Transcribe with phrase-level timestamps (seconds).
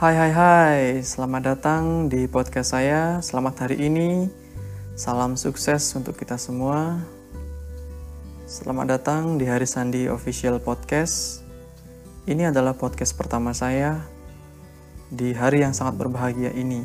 [0.00, 3.20] Hai hai hai, selamat datang di podcast saya.
[3.20, 4.32] Selamat hari ini.
[4.96, 7.04] Salam sukses untuk kita semua.
[8.48, 11.44] Selamat datang di Hari Sandi Official Podcast.
[12.24, 14.00] Ini adalah podcast pertama saya
[15.12, 16.80] di hari yang sangat berbahagia ini.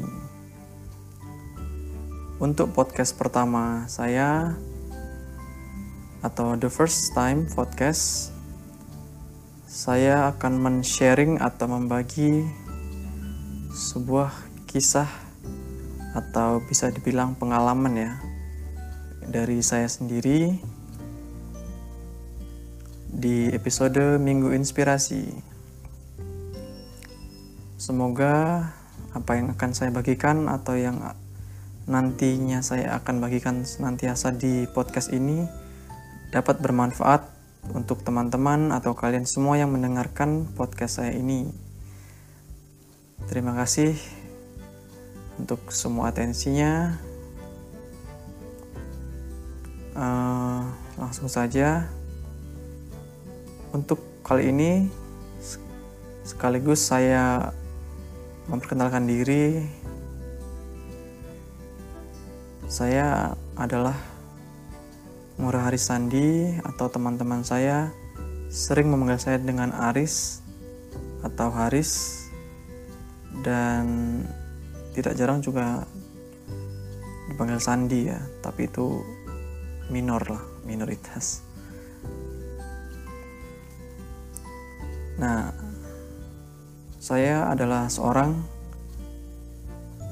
[2.43, 4.59] Untuk podcast pertama saya
[6.19, 8.35] atau the first time podcast
[9.71, 12.64] saya akan men-sharing atau membagi
[13.75, 14.31] sebuah
[14.71, 15.11] kisah
[16.15, 18.11] atau bisa dibilang pengalaman ya
[19.27, 20.55] dari saya sendiri
[23.11, 25.27] di episode Minggu Inspirasi.
[27.75, 28.63] Semoga
[29.11, 31.11] apa yang akan saya bagikan atau yang
[31.83, 35.43] nantinya saya akan bagikan senantiasa di podcast ini
[36.31, 37.27] dapat bermanfaat
[37.75, 41.64] untuk teman-teman atau kalian semua yang mendengarkan podcast saya ini.
[43.23, 43.95] Terima kasih
[45.39, 46.99] untuk semua atensinya.
[49.95, 50.67] Uh,
[50.99, 51.87] langsung saja,
[53.71, 54.91] untuk kali ini
[56.27, 57.55] sekaligus saya
[58.51, 59.63] memperkenalkan diri.
[62.67, 63.95] Saya adalah
[65.39, 67.93] Murah Haris Sandi atau teman-teman saya
[68.49, 70.41] sering memanggil saya dengan Aris
[71.23, 72.24] atau Haris
[73.43, 73.83] dan
[74.95, 75.83] tidak jarang juga
[77.27, 79.01] dipanggil Sandi ya tapi itu
[79.89, 81.41] minor lah minoritas.
[85.19, 85.51] Nah
[87.01, 88.33] saya adalah seorang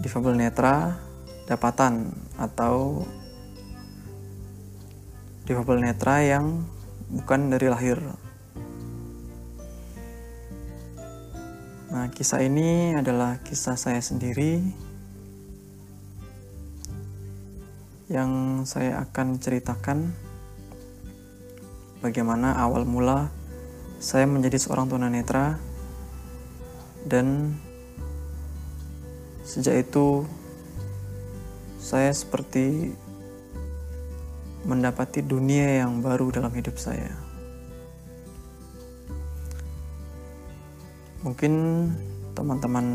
[0.04, 1.00] difabel netra
[1.48, 3.08] dapatan atau
[5.44, 6.64] difabel netra yang
[7.12, 8.00] bukan dari lahir
[11.94, 14.66] Nah, kisah ini adalah kisah saya sendiri
[18.10, 20.10] yang saya akan ceritakan
[22.02, 23.30] bagaimana awal mula
[24.02, 25.62] saya menjadi seorang tunanetra
[27.06, 27.54] dan
[29.46, 30.26] sejak itu
[31.78, 32.90] saya seperti
[34.66, 37.23] mendapati dunia yang baru dalam hidup saya.
[41.24, 41.88] Mungkin
[42.36, 42.88] teman-teman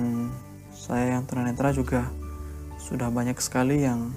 [0.77, 2.05] saya yang tunanetra juga
[2.77, 4.13] sudah banyak sekali yang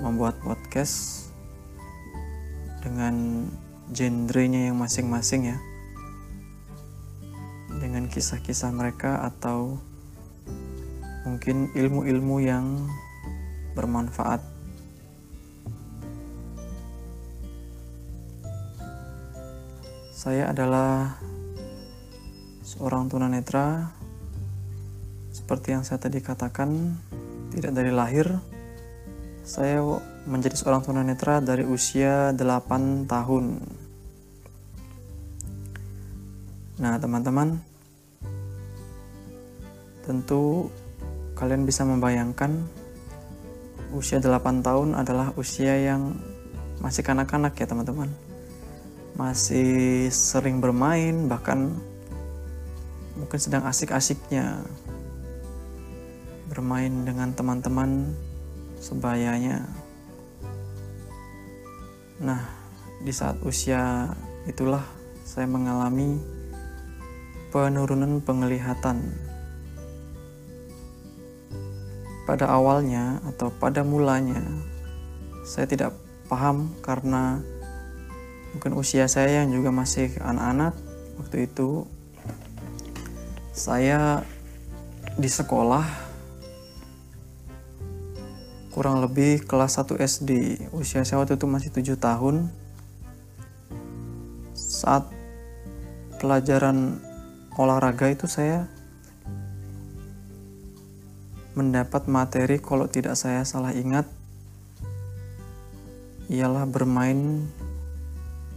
[0.00, 1.28] membuat podcast
[2.80, 3.44] dengan
[3.92, 5.58] genrenya yang masing-masing ya.
[7.76, 9.76] Dengan kisah-kisah mereka atau
[11.28, 12.88] mungkin ilmu-ilmu yang
[13.76, 14.40] bermanfaat.
[20.16, 21.20] Saya adalah
[22.70, 23.90] seorang tunanetra
[25.34, 26.94] seperti yang saya tadi katakan
[27.50, 28.38] tidak dari lahir
[29.42, 29.82] saya
[30.30, 33.58] menjadi seorang tunanetra dari usia 8 tahun.
[36.78, 37.58] Nah teman-teman
[40.06, 40.70] tentu
[41.34, 42.54] kalian bisa membayangkan
[43.90, 46.14] usia 8 tahun adalah usia yang
[46.78, 48.14] masih kanak-kanak ya teman-teman.
[49.18, 51.74] Masih sering bermain bahkan
[53.20, 54.64] mungkin sedang asik-asiknya
[56.48, 58.16] bermain dengan teman-teman
[58.80, 59.68] sebayanya.
[62.24, 62.42] Nah,
[63.04, 64.08] di saat usia
[64.48, 64.82] itulah
[65.22, 66.16] saya mengalami
[67.52, 69.04] penurunan penglihatan.
[72.24, 74.40] Pada awalnya atau pada mulanya,
[75.44, 75.92] saya tidak
[76.30, 77.42] paham karena
[78.54, 80.74] mungkin usia saya yang juga masih anak-anak
[81.18, 81.86] waktu itu
[83.60, 84.24] saya
[85.20, 85.84] di sekolah
[88.72, 90.30] kurang lebih kelas 1 SD.
[90.72, 92.48] Usia saya waktu itu masih 7 tahun.
[94.56, 95.12] Saat
[96.16, 97.04] pelajaran
[97.60, 98.64] olahraga itu saya
[101.52, 104.08] mendapat materi kalau tidak saya salah ingat
[106.32, 107.44] ialah bermain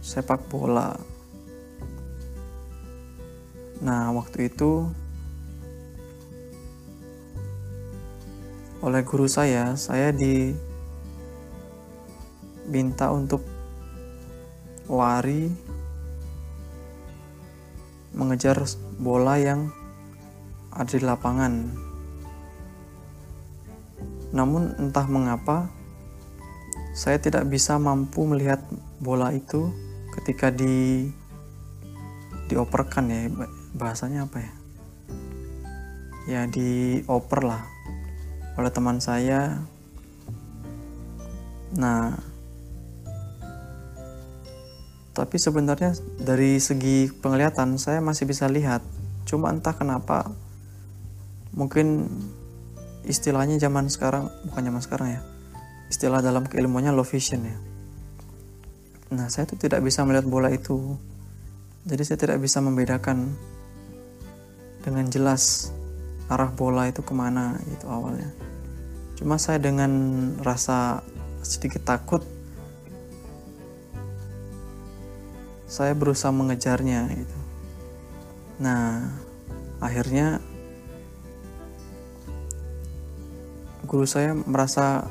[0.00, 0.96] sepak bola.
[3.84, 4.88] Nah, waktu itu
[8.80, 10.72] oleh guru saya, saya diminta
[13.12, 13.44] untuk
[14.88, 15.52] lari
[18.16, 18.64] mengejar
[18.96, 19.68] bola yang
[20.72, 21.52] ada di lapangan.
[24.32, 25.68] Namun entah mengapa
[26.96, 28.64] saya tidak bisa mampu melihat
[28.96, 29.68] bola itu
[30.16, 31.10] ketika di
[32.48, 33.28] dioperkan ya
[33.74, 34.52] bahasanya apa ya?
[36.24, 37.62] Ya dioper lah
[38.54, 39.60] oleh teman saya.
[41.74, 42.16] Nah
[45.14, 48.82] tapi sebenarnya dari segi penglihatan saya masih bisa lihat.
[49.26, 50.30] Cuma entah kenapa
[51.54, 52.10] mungkin
[53.06, 55.22] istilahnya zaman sekarang bukan zaman sekarang ya
[55.92, 57.56] istilah dalam keilmuannya low vision ya.
[59.14, 60.98] Nah saya tuh tidak bisa melihat bola itu.
[61.84, 63.36] Jadi saya tidak bisa membedakan
[64.84, 65.72] dengan jelas
[66.28, 68.28] arah bola itu ke mana gitu awalnya.
[69.16, 69.90] Cuma saya dengan
[70.44, 71.00] rasa
[71.40, 72.20] sedikit takut
[75.64, 77.38] saya berusaha mengejarnya gitu.
[78.60, 79.08] Nah
[79.80, 80.38] akhirnya
[83.88, 85.08] guru saya merasa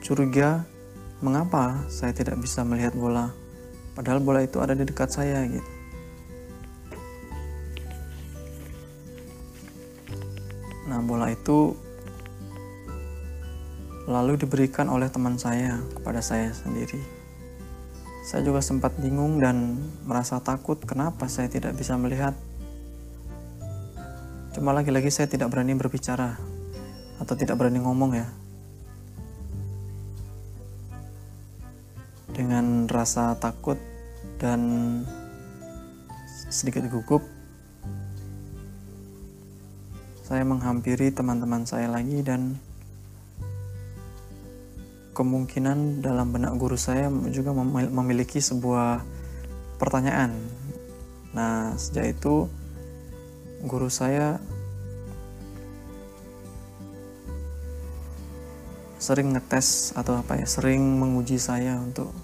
[0.00, 0.64] curiga
[1.20, 3.28] mengapa saya tidak bisa melihat bola?
[3.92, 5.69] Padahal bola itu ada di dekat saya gitu
[11.10, 11.74] bola itu
[14.06, 17.02] lalu diberikan oleh teman saya kepada saya sendiri.
[18.22, 19.74] Saya juga sempat bingung dan
[20.06, 22.38] merasa takut kenapa saya tidak bisa melihat.
[24.54, 26.38] Cuma lagi-lagi saya tidak berani berbicara
[27.18, 28.30] atau tidak berani ngomong ya.
[32.30, 33.82] Dengan rasa takut
[34.38, 35.02] dan
[36.50, 37.22] sedikit gugup,
[40.30, 42.54] saya menghampiri teman-teman saya lagi dan
[45.10, 47.50] kemungkinan dalam benak guru saya juga
[47.90, 49.02] memiliki sebuah
[49.82, 50.38] pertanyaan.
[51.34, 52.46] Nah, sejak itu
[53.66, 54.38] guru saya
[59.02, 62.14] sering ngetes atau apa ya, sering menguji saya untuk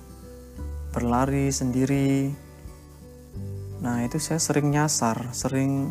[0.95, 2.31] berlari sendiri.
[3.83, 5.91] Nah, itu saya sering nyasar, sering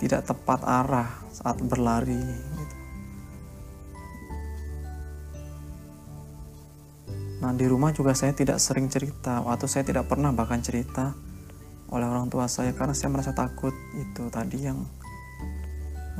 [0.00, 2.76] tidak tepat arah saat berlari gitu.
[7.40, 11.12] Nah di rumah juga saya tidak sering cerita atau saya tidak pernah bahkan cerita
[11.92, 14.80] oleh orang tua saya karena saya merasa takut itu tadi yang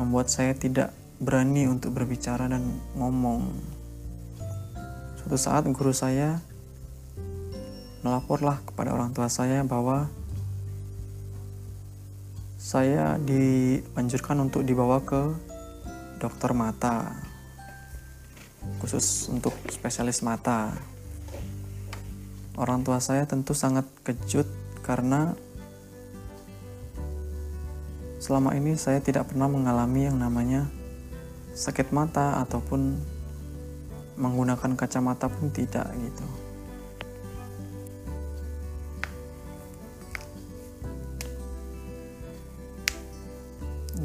[0.00, 2.64] membuat saya tidak berani untuk berbicara dan
[2.96, 3.44] ngomong.
[5.20, 6.40] Suatu saat guru saya
[8.00, 10.08] melaporlah kepada orang tua saya bahwa
[12.70, 15.34] saya dianjurkan untuk dibawa ke
[16.22, 17.18] dokter mata
[18.78, 20.70] khusus untuk spesialis mata.
[22.54, 24.46] Orang tua saya tentu sangat kejut
[24.86, 25.34] karena
[28.22, 30.70] selama ini saya tidak pernah mengalami yang namanya
[31.58, 32.94] sakit mata ataupun
[34.14, 36.49] menggunakan kacamata pun tidak gitu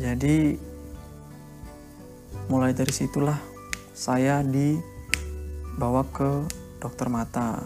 [0.06, 0.54] Jadi
[2.46, 3.42] mulai dari situlah
[3.90, 6.46] saya dibawa ke
[6.78, 7.66] dokter mata.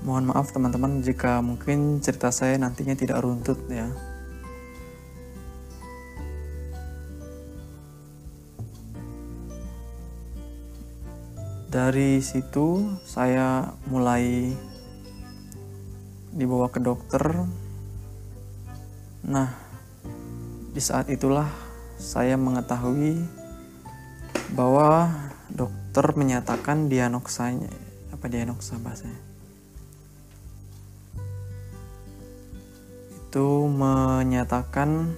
[0.00, 3.92] Mohon maaf teman-teman jika mungkin cerita saya nantinya tidak runtut ya.
[11.78, 14.50] Dari situ saya mulai
[16.34, 17.22] dibawa ke dokter.
[19.22, 19.54] Nah
[20.74, 21.46] di saat itulah
[21.94, 23.22] saya mengetahui
[24.58, 25.06] bahwa
[25.54, 27.70] dokter menyatakan dianoksanya
[28.10, 29.22] apa dianoksa bahasanya?
[33.22, 35.14] Itu menyatakan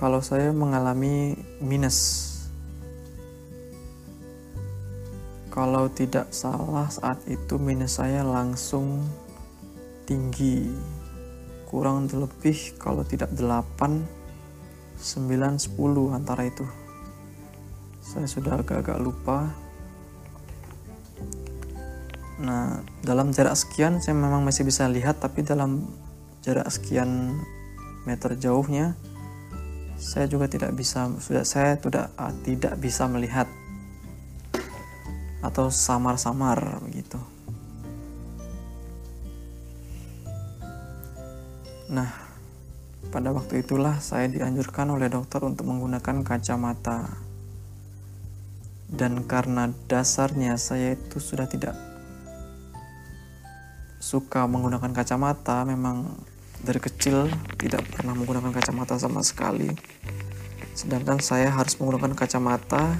[0.00, 2.37] kalau saya mengalami minus
[5.58, 9.02] Kalau tidak salah saat itu minus saya langsung
[10.06, 10.70] tinggi.
[11.66, 13.66] Kurang lebih kalau tidak 8
[15.02, 16.62] 9 10 antara itu.
[17.98, 19.50] Saya sudah agak-agak lupa.
[22.38, 25.90] Nah, dalam jarak sekian saya memang masih bisa lihat tapi dalam
[26.38, 27.34] jarak sekian
[28.06, 28.94] meter jauhnya
[29.98, 33.50] saya juga tidak bisa sudah saya tidak uh, tidak bisa melihat
[35.38, 37.18] atau samar-samar begitu.
[41.88, 42.10] Nah,
[43.08, 47.08] pada waktu itulah saya dianjurkan oleh dokter untuk menggunakan kacamata.
[48.88, 51.76] Dan karena dasarnya saya itu sudah tidak
[54.00, 56.16] suka menggunakan kacamata, memang
[56.64, 57.28] dari kecil
[57.60, 59.68] tidak pernah menggunakan kacamata sama sekali.
[60.72, 62.96] Sedangkan saya harus menggunakan kacamata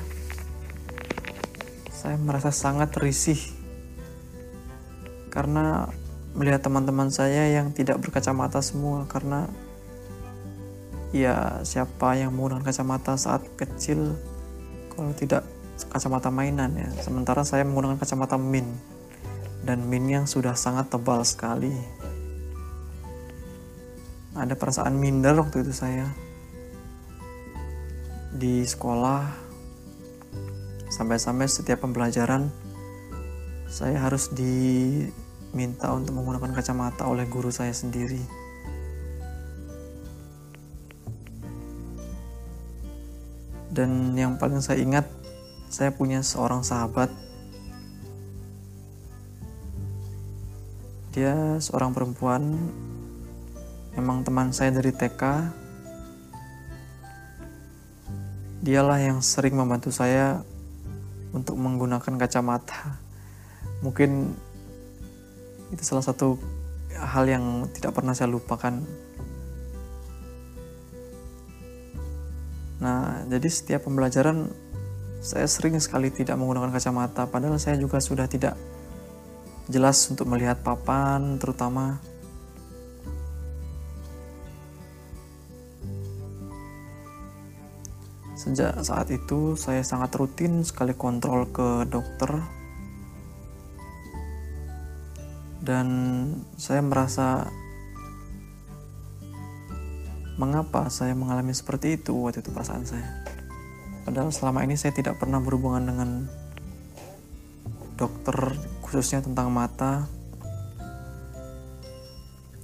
[1.98, 3.42] saya merasa sangat risih
[5.34, 5.90] karena
[6.38, 9.50] melihat teman-teman saya yang tidak berkacamata semua karena
[11.10, 14.14] ya siapa yang menggunakan kacamata saat kecil
[14.94, 15.42] kalau tidak
[15.90, 16.86] kacamata mainan ya.
[17.02, 18.66] Sementara saya menggunakan kacamata min
[19.66, 21.74] dan min yang sudah sangat tebal sekali.
[24.38, 26.06] Ada perasaan minder waktu itu saya.
[28.30, 29.47] Di sekolah
[30.88, 32.48] sampai-sampai setiap pembelajaran
[33.68, 38.48] saya harus diminta untuk menggunakan kacamata oleh guru saya sendiri.
[43.68, 45.06] Dan yang paling saya ingat,
[45.68, 47.12] saya punya seorang sahabat.
[51.12, 52.56] Dia seorang perempuan,
[53.92, 55.22] memang teman saya dari TK.
[58.64, 60.42] Dialah yang sering membantu saya
[61.32, 62.98] untuk menggunakan kacamata
[63.84, 64.34] mungkin
[65.68, 66.40] itu salah satu
[66.96, 68.74] hal yang tidak pernah saya lupakan.
[72.78, 74.48] Nah, jadi setiap pembelajaran
[75.18, 78.54] saya sering sekali tidak menggunakan kacamata, padahal saya juga sudah tidak
[79.68, 81.98] jelas untuk melihat papan, terutama
[88.48, 92.40] Sejak saat itu, saya sangat rutin sekali kontrol ke dokter.
[95.60, 95.86] Dan
[96.56, 97.44] saya merasa
[100.40, 103.04] mengapa saya mengalami seperti itu waktu itu perasaan saya?
[104.08, 106.10] Padahal selama ini saya tidak pernah berhubungan dengan
[108.00, 110.08] dokter khususnya tentang mata.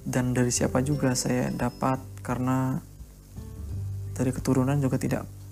[0.01, 2.81] Dan dari siapa juga saya dapat karena
[4.17, 5.44] dari keturunan juga tidak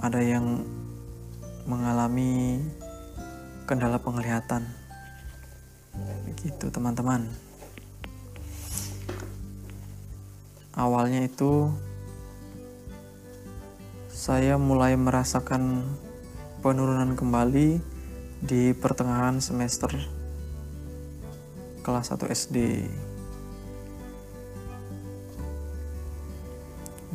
[0.00, 0.62] ada yang
[1.64, 2.60] mengalami
[3.64, 4.68] kendala penglihatan.
[6.28, 7.26] Begitu teman-teman.
[10.76, 11.72] Awalnya itu
[14.12, 15.80] saya mulai merasakan
[16.60, 17.80] penurunan kembali
[18.44, 19.88] di pertengahan semester
[21.80, 22.56] kelas 1 SD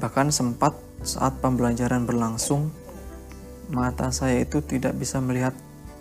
[0.01, 2.70] bahkan sempat saat pembelajaran berlangsung
[3.74, 5.55] mata saya itu tidak bisa melihat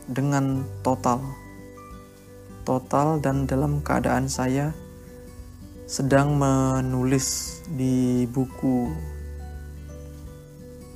[0.04, 1.22] dengan total.
[2.66, 4.74] Total dan dalam keadaan saya
[5.88, 8.92] sedang menulis di buku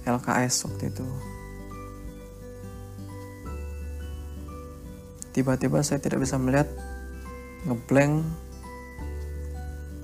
[0.04, 1.06] LKS waktu itu.
[5.34, 6.68] Tiba-tiba saya tidak bisa melihat
[7.66, 8.22] ngeblank.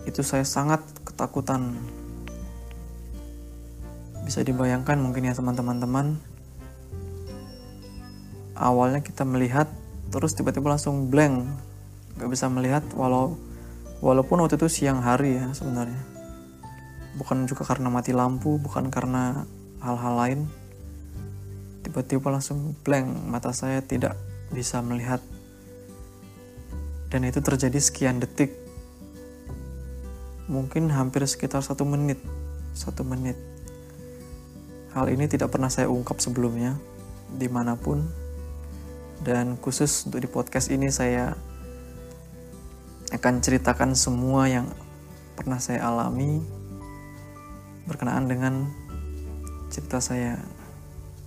[0.09, 1.77] Itu saya sangat ketakutan
[4.31, 6.15] bisa dibayangkan mungkin ya teman-teman
[8.61, 9.67] awalnya kita melihat
[10.13, 11.49] terus tiba-tiba langsung blank.
[12.15, 13.35] Nggak bisa melihat walau
[14.05, 15.99] walaupun waktu itu siang hari ya sebenarnya.
[17.17, 19.49] Bukan juga karena mati lampu bukan karena
[19.83, 20.41] hal-hal lain.
[21.83, 24.15] Tiba-tiba langsung blank mata saya tidak
[24.53, 25.19] bisa melihat.
[27.11, 28.55] Dan itu terjadi sekian detik.
[30.47, 32.23] Mungkin hampir sekitar satu menit
[32.71, 33.50] satu menit
[34.95, 36.75] hal ini tidak pernah saya ungkap sebelumnya
[37.31, 38.03] di mana pun
[39.23, 41.37] dan khusus untuk di podcast ini saya
[43.11, 44.67] akan ceritakan semua yang
[45.37, 46.41] pernah saya alami
[47.85, 48.71] berkenaan dengan
[49.71, 50.39] cerita saya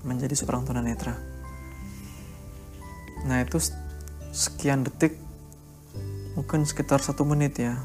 [0.03, 1.15] menjadi seorang tunanetra.
[3.23, 3.59] Nah itu
[4.35, 5.15] sekian detik,
[6.35, 7.79] mungkin sekitar satu menit ya,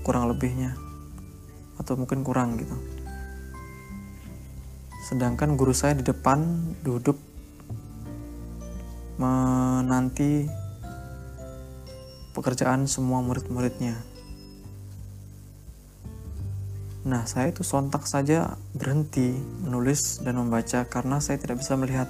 [0.00, 0.76] kurang lebihnya,
[1.76, 2.93] atau mungkin kurang gitu.
[5.04, 6.40] Sedangkan guru saya di depan
[6.80, 7.20] duduk
[9.20, 10.48] menanti
[12.32, 14.00] pekerjaan semua murid-muridnya.
[17.04, 22.08] Nah, saya itu sontak saja berhenti menulis dan membaca karena saya tidak bisa melihat.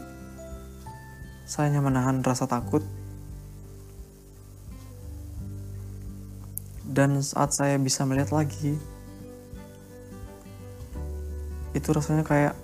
[1.50, 2.86] Saya hanya menahan rasa takut.
[6.86, 8.78] Dan saat saya bisa melihat lagi,
[11.74, 12.54] itu rasanya kayak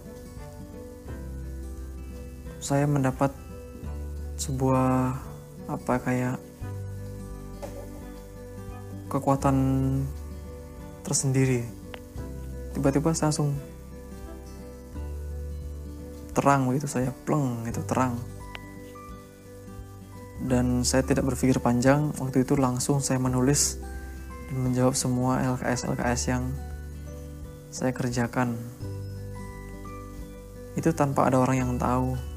[2.60, 3.32] saya mendapat
[4.36, 5.16] sebuah
[5.64, 6.36] apa kayak
[9.08, 9.56] kekuatan
[11.02, 11.64] tersendiri.
[12.76, 13.56] Tiba-tiba saya langsung
[16.36, 18.20] terang begitu saya pleng itu terang.
[20.40, 23.80] Dan saya tidak berpikir panjang waktu itu langsung saya menulis
[24.48, 26.44] dan menjawab semua LKS LKS yang
[27.72, 28.56] saya kerjakan.
[30.76, 32.29] Itu tanpa ada orang yang tahu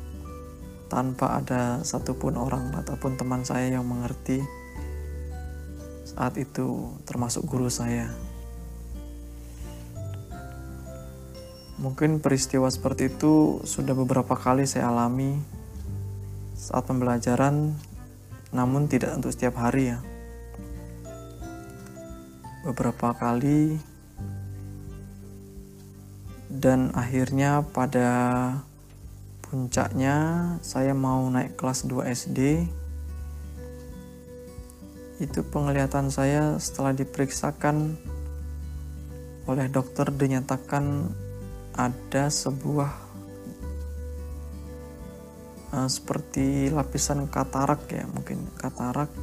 [0.93, 4.45] tanpa ada satupun orang ataupun teman saya yang mengerti
[6.05, 8.13] saat itu termasuk guru saya.
[11.81, 15.41] Mungkin peristiwa seperti itu sudah beberapa kali saya alami
[16.53, 17.73] saat pembelajaran,
[18.53, 19.99] namun tidak untuk setiap hari ya.
[22.69, 23.81] Beberapa kali
[26.53, 28.05] dan akhirnya pada
[29.53, 30.17] puncaknya
[30.65, 32.65] saya mau naik kelas 2 SD
[35.21, 37.93] itu penglihatan saya setelah diperiksakan
[39.45, 41.05] oleh dokter dinyatakan
[41.77, 42.97] ada sebuah
[45.69, 49.13] uh, seperti lapisan katarak ya mungkin katarak.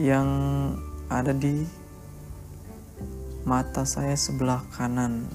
[0.00, 0.28] Yang
[1.12, 1.83] ada di
[3.44, 5.28] mata saya sebelah kanan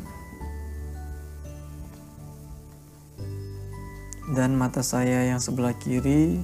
[4.34, 6.42] dan mata saya yang sebelah kiri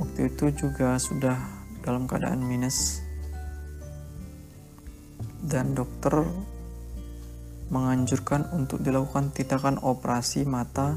[0.00, 1.36] waktu itu juga sudah
[1.84, 3.04] dalam keadaan minus
[5.46, 6.26] dan dokter
[7.70, 10.94] menganjurkan untuk dilakukan tindakan operasi mata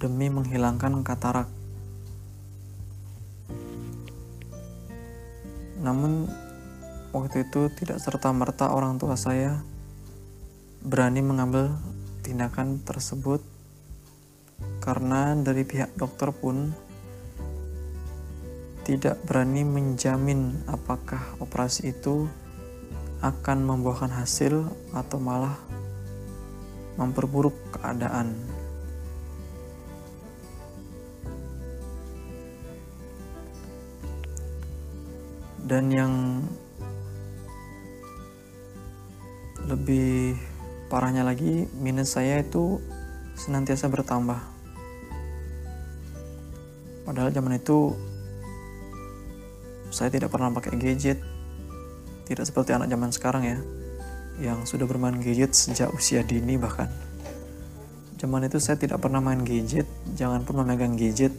[0.00, 1.59] demi menghilangkan katarak.
[5.80, 6.28] Namun
[7.10, 9.58] waktu itu tidak serta-merta orang tua saya
[10.80, 11.74] berani mengambil
[12.22, 13.42] tindakan tersebut
[14.80, 16.72] karena dari pihak dokter pun
[18.84, 22.28] tidak berani menjamin apakah operasi itu
[23.20, 24.64] akan membuahkan hasil
[24.96, 25.60] atau malah
[26.96, 28.59] memperburuk keadaan.
[35.70, 36.42] Dan yang
[39.70, 40.34] lebih
[40.90, 42.82] parahnya lagi, minus saya itu
[43.38, 44.42] senantiasa bertambah.
[47.06, 47.94] Padahal zaman itu
[49.90, 51.18] saya tidak pernah pakai gadget
[52.30, 53.58] tidak seperti anak zaman sekarang ya
[54.38, 56.86] yang sudah bermain gadget sejak usia dini bahkan
[58.22, 61.34] zaman itu saya tidak pernah main gadget jangan pun memegang gadget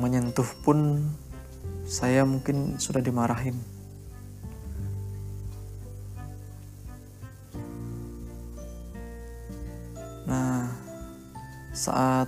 [0.00, 1.04] menyentuh pun
[1.86, 3.54] saya mungkin sudah dimarahin.
[10.26, 10.74] Nah
[11.70, 12.26] saat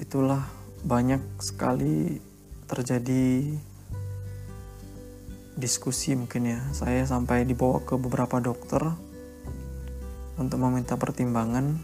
[0.00, 0.40] itulah
[0.88, 2.16] banyak sekali
[2.64, 3.52] terjadi
[5.60, 6.60] diskusi mungkin ya.
[6.72, 8.80] Saya sampai dibawa ke beberapa dokter
[10.40, 11.76] untuk meminta pertimbangan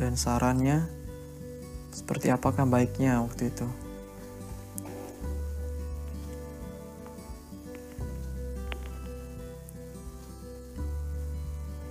[0.00, 0.88] dan sarannya
[1.92, 3.85] seperti apakah baiknya waktu itu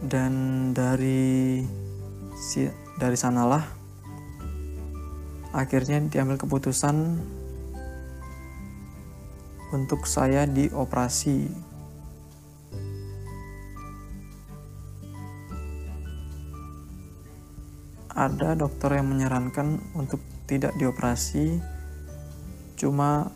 [0.05, 0.33] dan
[0.71, 1.65] dari
[2.37, 2.69] si
[3.01, 3.65] dari sanalah
[5.55, 7.17] akhirnya diambil keputusan
[9.73, 11.51] untuk saya dioperasi.
[18.15, 21.59] Ada dokter yang menyarankan untuk tidak dioperasi,
[22.79, 23.27] cuma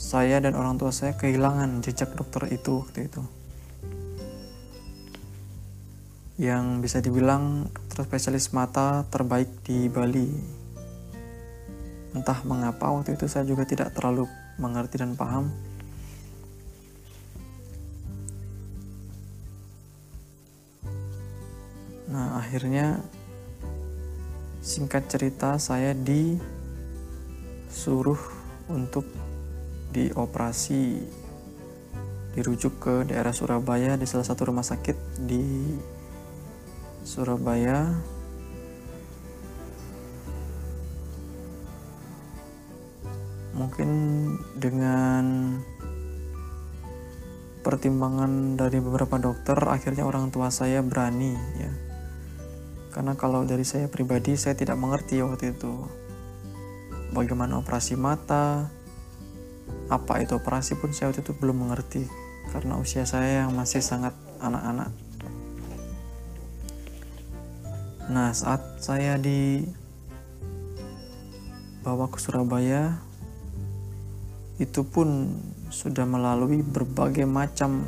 [0.00, 3.35] saya dan orang tua saya kehilangan jejak dokter itu waktu itu.
[6.36, 7.64] Yang bisa dibilang
[7.96, 8.20] dokter
[8.52, 10.28] mata terbaik di Bali.
[12.12, 14.28] Entah mengapa waktu itu saya juga tidak terlalu
[14.60, 15.48] mengerti dan paham.
[22.12, 23.00] Nah, akhirnya
[24.60, 26.36] singkat cerita saya disuruh
[28.68, 29.08] untuk
[29.96, 31.00] dioperasi
[32.36, 35.72] dirujuk ke daerah Surabaya di salah satu rumah sakit di
[37.06, 37.94] Surabaya.
[43.54, 43.90] Mungkin
[44.58, 45.54] dengan
[47.62, 51.72] pertimbangan dari beberapa dokter akhirnya orang tua saya berani ya.
[52.90, 55.86] Karena kalau dari saya pribadi saya tidak mengerti waktu itu
[57.14, 58.66] bagaimana operasi mata
[59.86, 62.02] apa itu operasi pun saya waktu itu belum mengerti.
[62.50, 65.05] Karena usia saya yang masih sangat anak-anak
[68.06, 69.74] Nah, saat saya dibawa
[72.06, 73.02] ke Surabaya,
[74.62, 75.34] itu pun
[75.74, 77.82] sudah melalui berbagai macam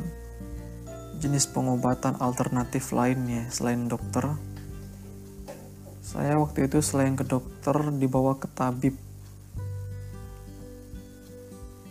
[1.23, 4.35] jenis pengobatan alternatif lainnya selain dokter.
[6.03, 8.99] Saya waktu itu selain ke dokter dibawa ke tabib.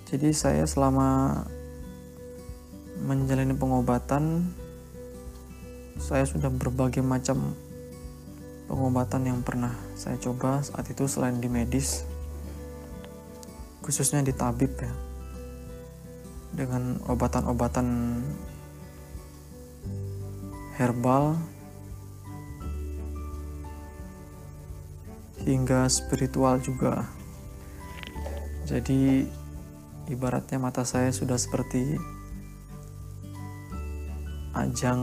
[0.08, 1.44] Jadi saya selama
[3.04, 4.52] menjalani pengobatan
[6.00, 7.52] saya sudah berbagai macam
[8.68, 12.04] pengobatan yang pernah saya coba saat itu selain di medis
[13.81, 14.92] khususnya di tabib ya
[16.52, 18.20] dengan obatan-obatan
[20.76, 21.35] herbal
[25.48, 27.09] hingga spiritual juga.
[28.68, 29.24] Jadi
[30.12, 31.96] ibaratnya mata saya sudah seperti
[34.52, 35.00] ajang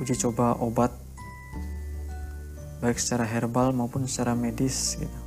[0.00, 0.92] uji coba obat
[2.84, 5.18] baik secara herbal maupun secara medis gitu.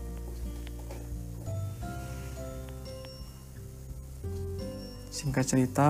[5.19, 5.89] Singkat cerita,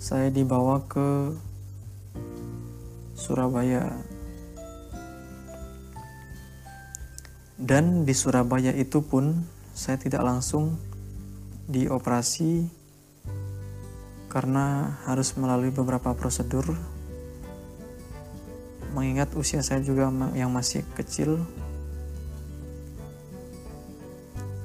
[0.00, 1.36] saya dibawa ke
[3.12, 3.92] Surabaya.
[7.60, 9.44] Dan di Surabaya itu pun
[9.76, 10.80] saya tidak langsung
[11.68, 12.79] dioperasi
[14.30, 16.64] karena harus melalui beberapa prosedur.
[18.94, 20.06] Mengingat usia saya juga
[20.38, 21.42] yang masih kecil.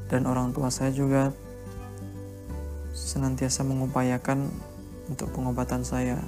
[0.06, 1.34] Dan orang tua saya juga
[2.93, 4.47] senantiasa mengupayakan
[5.10, 6.21] untuk pengobatan saya.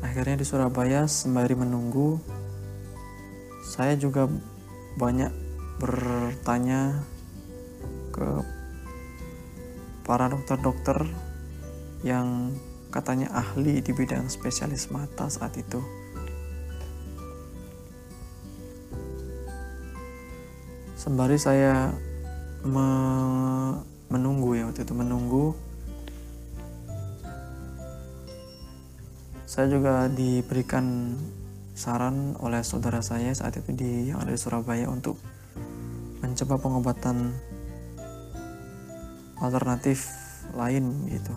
[0.00, 2.18] Akhirnya di Surabaya sembari menunggu
[3.62, 4.28] saya juga
[5.00, 5.32] banyak
[5.80, 7.00] bertanya
[8.12, 8.28] ke
[10.02, 11.06] para dokter-dokter
[12.02, 12.54] yang
[12.92, 15.80] katanya ahli di bidang spesialis mata saat itu.
[20.98, 21.90] Sembari saya
[22.62, 22.88] me
[24.12, 25.56] menunggu ya waktu itu menunggu
[29.48, 31.16] saya juga diberikan
[31.72, 35.16] saran oleh saudara saya saat itu di yang ada di Surabaya untuk
[36.22, 37.34] mencoba pengobatan
[39.42, 40.06] alternatif
[40.54, 41.34] lain gitu.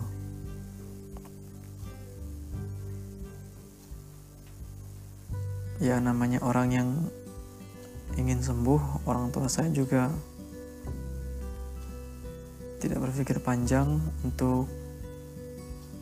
[5.82, 6.88] Ya namanya orang yang
[8.16, 10.08] ingin sembuh orang tua saya juga
[12.80, 14.70] tidak berpikir panjang untuk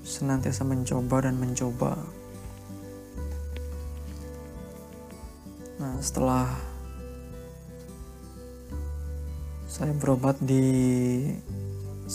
[0.04, 1.96] senantiasa mencoba dan mencoba.
[5.80, 6.54] Nah setelah
[9.66, 10.62] saya berobat di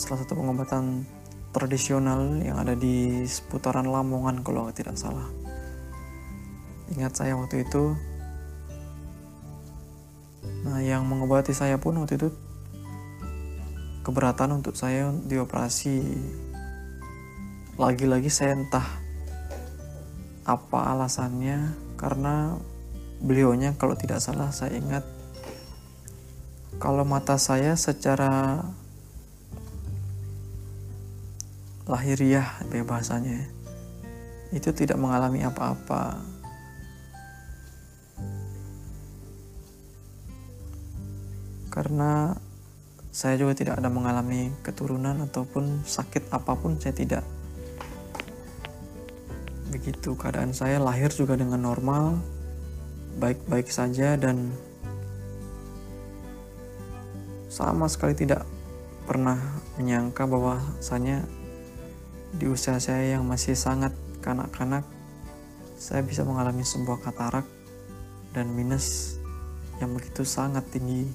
[0.00, 1.04] salah satu pengobatan
[1.52, 5.28] tradisional yang ada di seputaran Lamongan kalau tidak salah.
[6.96, 7.92] Ingat saya waktu itu,
[10.64, 12.32] nah yang mengobati saya pun waktu itu
[14.00, 16.00] keberatan untuk saya dioperasi.
[17.76, 18.88] Lagi-lagi saya entah
[20.48, 22.56] apa alasannya karena
[23.20, 25.04] beliaunya kalau tidak salah saya ingat
[26.80, 28.64] kalau mata saya secara
[31.90, 33.50] lahiriah bahasanya
[34.50, 36.18] itu tidak mengalami apa-apa.
[41.70, 42.34] Karena
[43.14, 47.22] saya juga tidak ada mengalami keturunan ataupun sakit apa pun saya tidak.
[49.70, 52.18] Begitu keadaan saya lahir juga dengan normal
[53.22, 54.50] baik-baik saja dan
[57.46, 58.42] sama sekali tidak
[59.06, 59.38] pernah
[59.78, 61.22] menyangka bahwasanya
[62.36, 63.90] di usia saya yang masih sangat
[64.22, 64.86] kanak-kanak,
[65.74, 67.46] saya bisa mengalami sebuah katarak
[68.30, 69.18] dan minus
[69.82, 71.08] yang begitu sangat tinggi.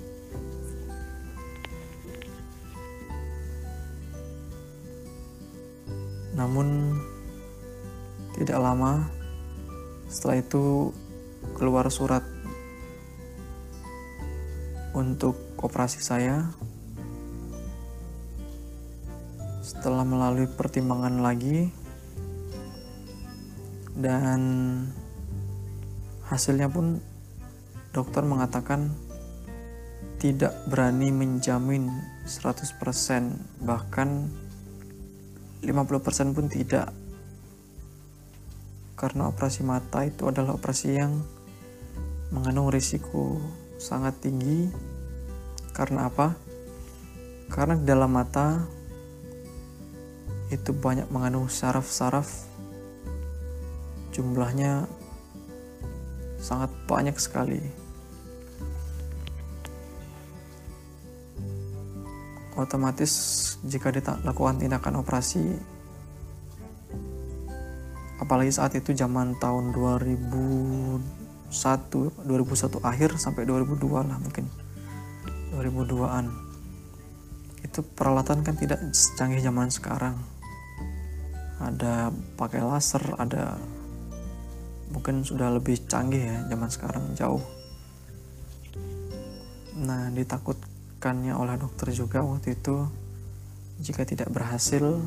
[6.35, 6.99] Namun,
[8.35, 9.07] tidak lama
[10.11, 10.91] setelah itu
[11.55, 12.23] keluar surat
[14.91, 16.51] untuk operasi saya
[19.85, 21.69] setelah melalui pertimbangan lagi
[23.93, 24.41] dan
[26.25, 26.97] hasilnya pun
[27.93, 28.89] dokter mengatakan
[30.17, 31.93] tidak berani menjamin
[32.25, 32.65] 100%
[33.61, 34.25] bahkan
[35.61, 36.89] 50% pun tidak
[38.97, 41.13] karena operasi mata itu adalah operasi yang
[42.33, 43.37] mengandung risiko
[43.77, 44.65] sangat tinggi
[45.77, 46.33] karena apa?
[47.53, 48.65] Karena di dalam mata
[50.53, 52.45] itu banyak mengandung saraf-saraf.
[54.13, 54.85] Jumlahnya
[56.37, 57.59] sangat banyak sekali.
[62.55, 63.11] Otomatis
[63.67, 65.43] jika dilakukan tindakan operasi
[68.15, 71.03] apalagi saat itu zaman tahun 2001
[71.51, 74.47] 2001 akhir sampai 2002 lah mungkin.
[75.51, 76.31] 2002an
[77.63, 80.15] itu peralatan kan tidak secanggih zaman sekarang
[81.59, 83.55] ada pakai laser ada
[84.91, 87.43] mungkin sudah lebih canggih ya zaman sekarang jauh.
[89.79, 92.87] Nah ditakutkannya oleh dokter juga waktu itu
[93.79, 95.03] jika tidak berhasil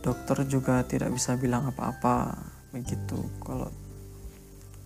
[0.00, 2.36] dokter juga tidak bisa bilang apa-apa
[2.72, 3.20] begitu.
[3.44, 3.68] Kalau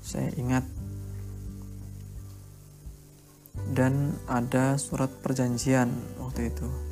[0.02, 0.66] saya ingat
[3.72, 6.83] dan ada surat perjanjian waktu itu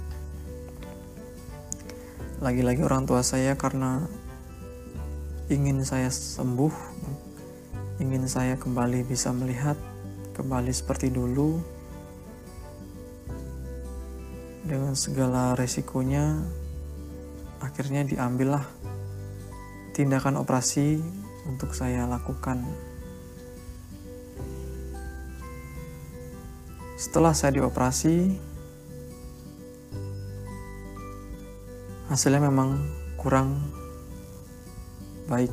[2.42, 4.02] lagi-lagi orang tua saya karena
[5.46, 6.74] ingin saya sembuh,
[8.02, 9.78] ingin saya kembali bisa melihat
[10.34, 11.62] kembali seperti dulu.
[14.66, 16.42] Dengan segala resikonya
[17.62, 18.66] akhirnya diambillah
[19.94, 20.98] tindakan operasi
[21.46, 22.58] untuk saya lakukan.
[26.98, 28.50] Setelah saya dioperasi
[32.12, 32.76] hasilnya memang
[33.16, 33.56] kurang
[35.32, 35.48] baik.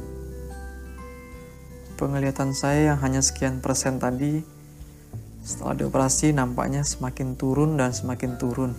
[1.96, 4.44] Penglihatan saya yang hanya sekian persen tadi
[5.40, 8.76] setelah dioperasi nampaknya semakin turun dan semakin turun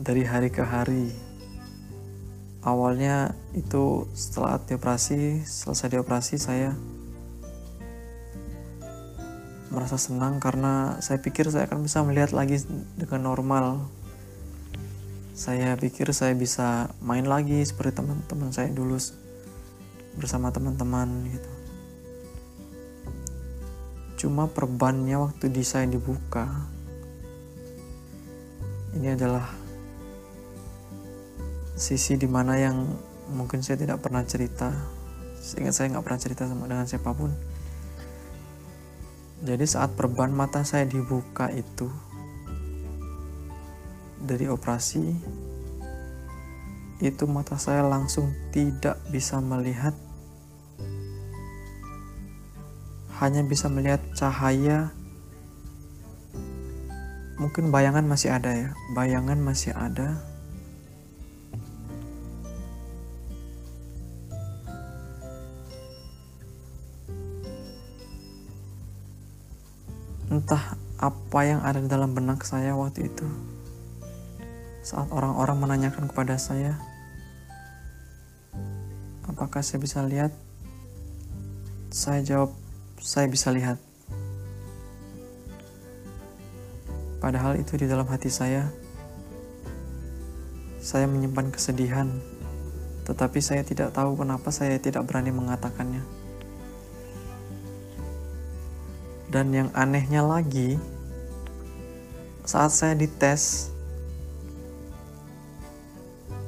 [0.00, 1.12] dari hari ke hari.
[2.64, 6.72] Awalnya itu setelah dioperasi, selesai dioperasi saya
[9.68, 12.64] merasa senang karena saya pikir saya akan bisa melihat lagi
[12.96, 13.86] dengan normal
[15.40, 19.00] saya pikir saya bisa main lagi seperti teman-teman saya dulu
[20.20, 21.52] bersama teman-teman gitu.
[24.20, 26.44] Cuma perbannya waktu di saya dibuka
[28.92, 29.48] ini adalah
[31.72, 32.84] sisi di mana yang
[33.32, 34.68] mungkin saya tidak pernah cerita
[35.40, 37.32] sehingga saya nggak pernah cerita sama dengan siapa pun
[39.40, 41.88] jadi saat perban mata saya dibuka itu
[44.20, 45.04] dari operasi
[47.00, 49.96] itu mata saya langsung tidak bisa melihat.
[53.16, 54.92] Hanya bisa melihat cahaya.
[57.40, 60.20] Mungkin bayangan masih ada ya bayangan masih ada.
[70.30, 73.49] Entah apa yang ada di dalam benak saya waktu itu
[74.90, 76.74] saat orang-orang menanyakan kepada saya,
[79.22, 80.34] apakah saya bisa lihat?
[81.94, 82.50] Saya jawab,
[82.98, 83.78] saya bisa lihat.
[87.22, 88.66] Padahal itu di dalam hati saya,
[90.82, 92.10] saya menyimpan kesedihan,
[93.06, 96.02] tetapi saya tidak tahu kenapa saya tidak berani mengatakannya.
[99.30, 100.82] Dan yang anehnya lagi,
[102.42, 103.69] saat saya dites,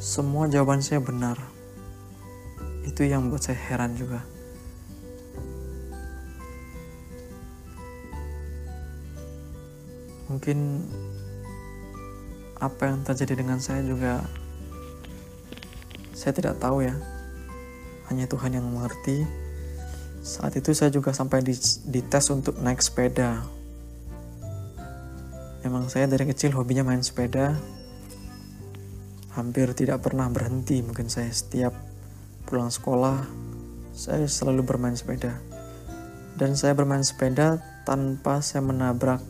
[0.02, 1.38] semua jawaban saya benar.
[2.82, 4.26] Itu yang buat saya heran juga.
[10.26, 10.82] Mungkin
[12.58, 14.26] apa yang terjadi dengan saya juga
[16.18, 16.98] saya tidak tahu ya.
[18.10, 19.22] Hanya Tuhan yang mengerti.
[20.26, 21.54] Saat itu saya juga sampai di,
[22.02, 23.38] tes untuk naik sepeda.
[25.62, 27.54] Memang saya dari kecil hobinya main sepeda,
[29.32, 31.72] hampir tidak pernah berhenti mungkin saya setiap
[32.44, 33.42] pulang sekolah
[33.92, 35.36] saya selalu bermain sepeda.
[36.36, 39.20] Dan saya bermain sepeda tanpa saya menabrak.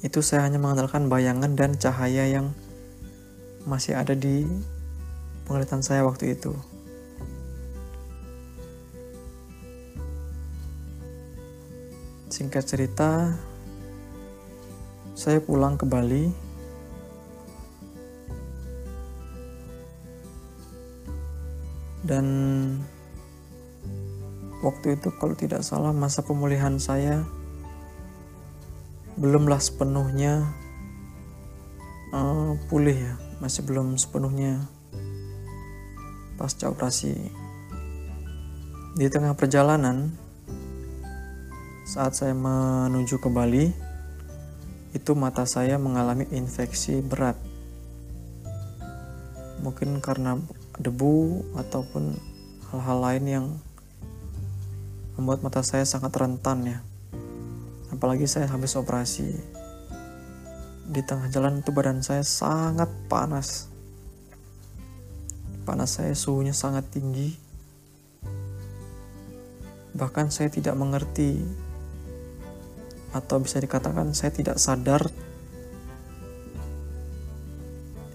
[0.00, 2.56] Itu saya hanya mengandalkan bayangan dan cahaya yang
[3.68, 4.48] masih ada di
[5.44, 6.56] penglihatan saya waktu itu.
[12.32, 13.32] Singkat cerita
[15.16, 16.45] saya pulang ke Bali
[22.06, 22.26] dan
[24.62, 27.26] waktu itu kalau tidak salah masa pemulihan saya
[29.18, 30.46] belumlah sepenuhnya
[32.14, 34.64] uh, pulih ya masih belum sepenuhnya
[36.36, 37.16] pasca operasi.
[38.96, 40.12] Di tengah perjalanan
[41.84, 43.68] saat saya menuju ke Bali
[44.96, 47.36] itu mata saya mengalami infeksi berat.
[49.60, 50.40] Mungkin karena
[50.76, 52.16] debu ataupun
[52.72, 53.46] hal-hal lain yang
[55.16, 56.78] membuat mata saya sangat rentan ya.
[57.88, 59.32] Apalagi saya habis operasi.
[60.86, 63.72] Di tengah jalan itu badan saya sangat panas.
[65.64, 67.34] Panas saya suhunya sangat tinggi.
[69.96, 71.40] Bahkan saya tidak mengerti
[73.16, 75.08] atau bisa dikatakan saya tidak sadar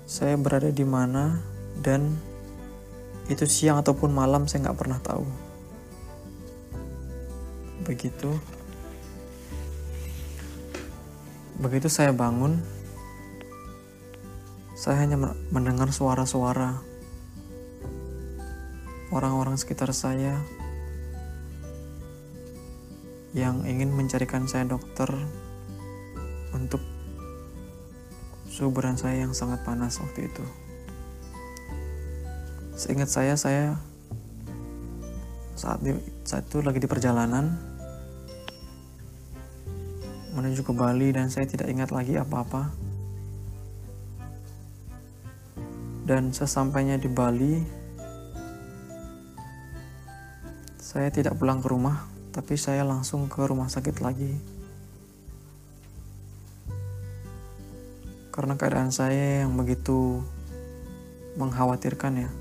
[0.06, 1.41] saya berada di mana
[1.82, 2.19] dan
[3.32, 5.24] itu siang ataupun malam saya nggak pernah tahu
[7.88, 8.36] begitu
[11.63, 12.60] begitu saya bangun
[14.76, 15.15] saya hanya
[15.54, 16.84] mendengar suara-suara
[19.15, 20.39] orang-orang sekitar saya
[23.32, 25.08] yang ingin mencarikan saya dokter
[26.52, 26.84] untuk
[28.52, 30.44] suhu saya yang sangat panas waktu itu.
[32.82, 33.78] Seingat saya, saya
[35.54, 35.94] saat, di,
[36.26, 37.54] saat itu lagi di perjalanan
[40.34, 42.74] menuju ke Bali dan saya tidak ingat lagi apa-apa.
[46.10, 47.62] Dan sesampainya di Bali,
[50.82, 54.34] saya tidak pulang ke rumah, tapi saya langsung ke rumah sakit lagi.
[58.34, 60.26] Karena keadaan saya yang begitu
[61.38, 62.40] mengkhawatirkan ya.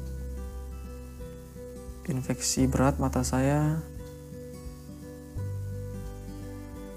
[2.11, 3.79] Infeksi berat mata saya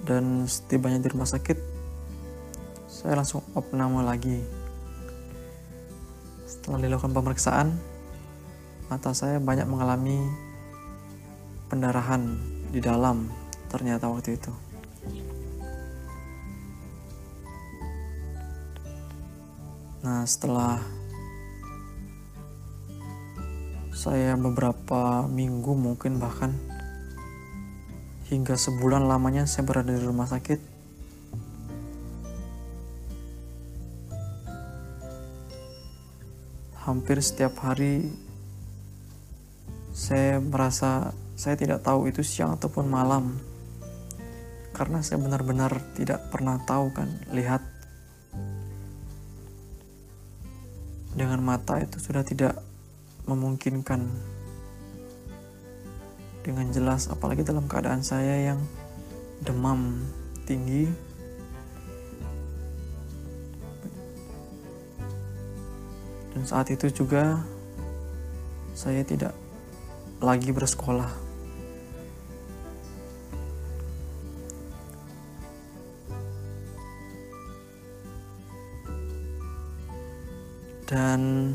[0.02, 1.54] dan setibanya di rumah sakit
[2.90, 4.42] saya langsung opname lagi
[6.44, 7.78] setelah dilakukan pemeriksaan
[8.90, 10.18] mata saya banyak mengalami
[11.70, 12.34] pendarahan
[12.74, 13.30] di dalam
[13.70, 14.52] ternyata waktu itu.
[20.04, 20.84] Nah, setelah
[24.04, 26.52] saya beberapa minggu mungkin bahkan
[28.28, 30.60] hingga sebulan lamanya saya berada di rumah sakit
[36.84, 38.12] hampir setiap hari
[39.96, 43.38] saya merasa saya tidak tahu itu siang ataupun malam.
[44.74, 47.62] Karena saya benar-benar tidak pernah tahu kan, lihat
[51.14, 52.58] dengan mata itu sudah tidak
[53.24, 54.04] memungkinkan
[56.44, 58.60] dengan jelas apalagi dalam keadaan saya yang
[59.40, 60.04] demam
[60.44, 60.88] tinggi.
[66.36, 67.40] Dan saat itu juga
[68.76, 69.32] saya tidak
[70.20, 71.08] lagi bersekolah.
[80.84, 81.54] Dan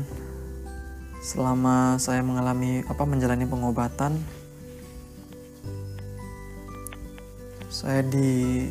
[1.30, 4.18] selama saya mengalami apa menjalani pengobatan
[7.70, 8.66] saya di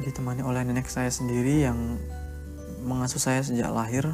[0.00, 2.00] ditemani oleh nenek saya sendiri yang
[2.80, 4.08] mengasuh saya sejak lahir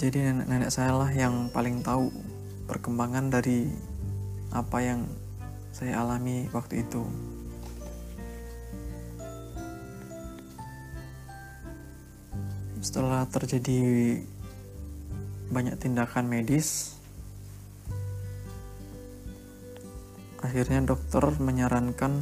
[0.00, 2.08] jadi nenek, nenek saya lah yang paling tahu
[2.64, 3.68] perkembangan dari
[4.56, 5.04] apa yang
[5.74, 7.33] saya alami waktu itu.
[12.94, 14.22] Setelah terjadi
[15.50, 16.94] banyak tindakan medis
[20.38, 22.14] akhirnya dokter menyarankan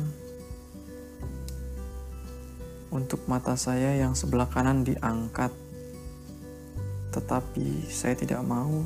[2.89, 5.53] untuk mata saya yang sebelah kanan diangkat.
[7.13, 8.81] Tetapi saya tidak mau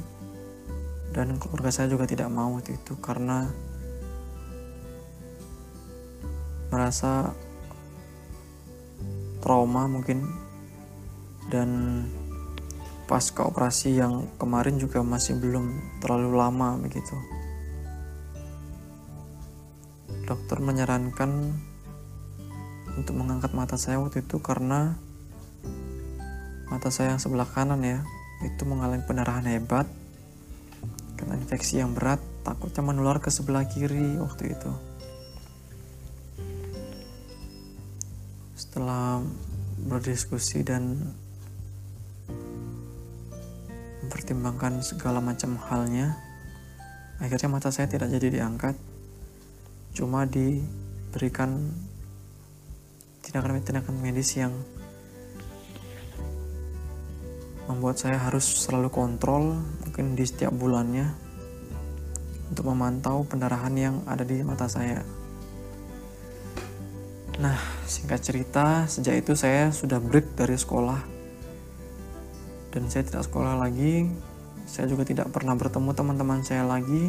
[1.15, 3.47] dan keluarga saya juga tidak mau waktu itu karena
[6.67, 7.31] merasa
[9.39, 10.46] trauma mungkin
[11.53, 12.03] dan
[13.07, 17.15] pasca operasi yang kemarin juga masih belum terlalu lama begitu.
[20.27, 21.55] Dokter menyarankan
[22.99, 24.99] untuk mengangkat mata saya waktu itu karena
[26.67, 28.03] mata saya yang sebelah kanan ya
[28.43, 29.87] itu mengalami pendarahan hebat
[31.15, 34.73] karena infeksi yang berat takutnya menular ke sebelah kiri waktu itu.
[38.59, 39.23] Setelah
[39.87, 41.15] berdiskusi dan
[44.07, 46.15] mempertimbangkan segala macam halnya,
[47.19, 48.79] akhirnya mata saya tidak jadi diangkat,
[49.99, 51.75] cuma diberikan
[53.27, 54.55] tindakan-tindakan medis yang
[57.67, 61.11] membuat saya harus selalu kontrol mungkin di setiap bulannya
[62.47, 65.03] untuk memantau pendarahan yang ada di mata saya.
[67.43, 67.59] Nah,
[67.91, 71.16] singkat cerita, sejak itu saya sudah break dari sekolah
[72.77, 74.05] dan saya tidak sekolah lagi.
[74.69, 77.09] Saya juga tidak pernah bertemu teman-teman saya lagi.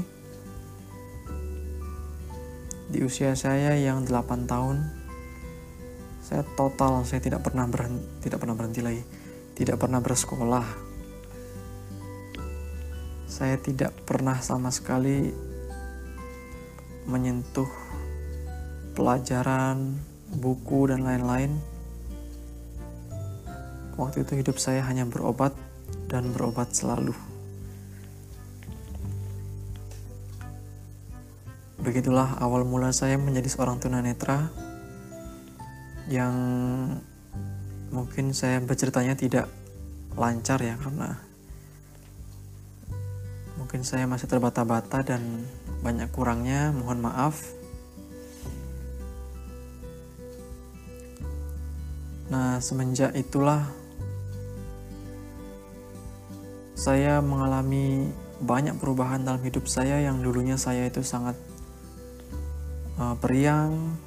[2.87, 4.87] Di usia saya yang 8 tahun
[6.23, 9.03] saya total saya tidak pernah berhenti, tidak pernah berhenti lagi.
[9.59, 10.67] Tidak pernah bersekolah.
[13.27, 15.31] Saya tidak pernah sama sekali
[17.07, 17.67] menyentuh
[18.95, 19.99] pelajaran,
[20.31, 21.76] buku, dan lain-lain.
[23.97, 25.57] Waktu itu hidup saya hanya berobat
[26.05, 27.17] dan berobat selalu.
[31.81, 34.53] Begitulah awal mula saya menjadi seorang tunanetra
[36.07, 36.35] yang
[37.91, 39.49] mungkin saya berceritanya tidak
[40.17, 41.19] lancar ya karena
[43.59, 45.43] mungkin saya masih terbata-bata dan
[45.83, 47.43] banyak kurangnya mohon maaf
[52.27, 53.67] nah semenjak itulah
[56.87, 58.07] saya mengalami
[58.39, 61.35] banyak perubahan dalam hidup saya yang dulunya saya itu sangat
[62.95, 63.99] uh, periang.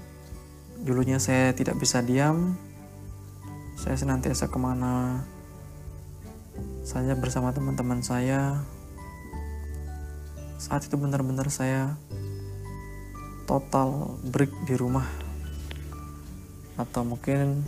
[0.80, 2.56] Dulunya saya tidak bisa diam.
[3.76, 5.28] Saya senantiasa ke mana
[6.80, 8.64] saja bersama teman-teman saya.
[10.56, 12.00] Saat itu benar-benar saya
[13.44, 15.04] total break di rumah.
[16.80, 17.60] Atau mungkin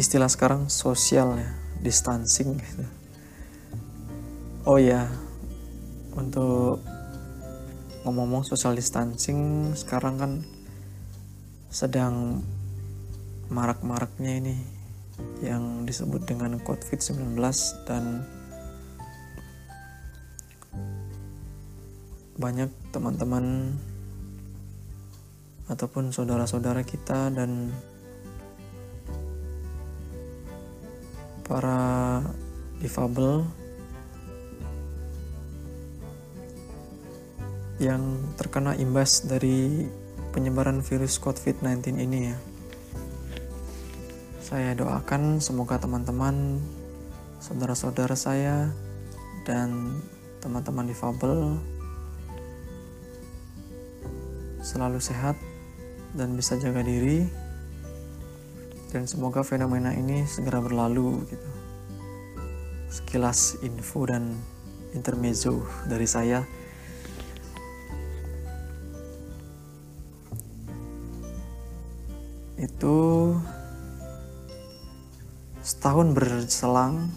[0.00, 1.52] istilah sekarang sosial ya
[1.84, 2.97] distancing gitu
[4.68, 5.08] oh ya
[6.12, 6.84] untuk
[8.04, 10.32] ngomong-ngomong social distancing sekarang kan
[11.72, 12.44] sedang
[13.48, 14.56] marak-maraknya ini
[15.40, 17.40] yang disebut dengan COVID-19
[17.88, 18.28] dan
[22.36, 23.72] banyak teman-teman
[25.72, 27.72] ataupun saudara-saudara kita dan
[31.48, 32.20] para
[32.84, 33.48] difabel
[37.78, 39.86] yang terkena imbas dari
[40.34, 42.36] penyebaran virus COVID-19 ini ya.
[44.42, 46.58] Saya doakan semoga teman-teman,
[47.38, 48.70] saudara-saudara saya,
[49.46, 49.98] dan
[50.42, 51.58] teman-teman difabel
[54.62, 55.38] selalu sehat
[56.12, 57.24] dan bisa jaga diri
[58.88, 61.48] dan semoga fenomena ini segera berlalu gitu.
[62.88, 64.32] Sekilas info dan
[64.96, 66.40] intermezzo dari saya.
[72.78, 73.34] Itu
[75.66, 77.10] setahun berselang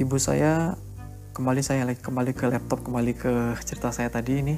[0.00, 0.72] ibu saya
[1.36, 4.56] kembali saya lagi kembali ke laptop kembali ke cerita saya tadi ini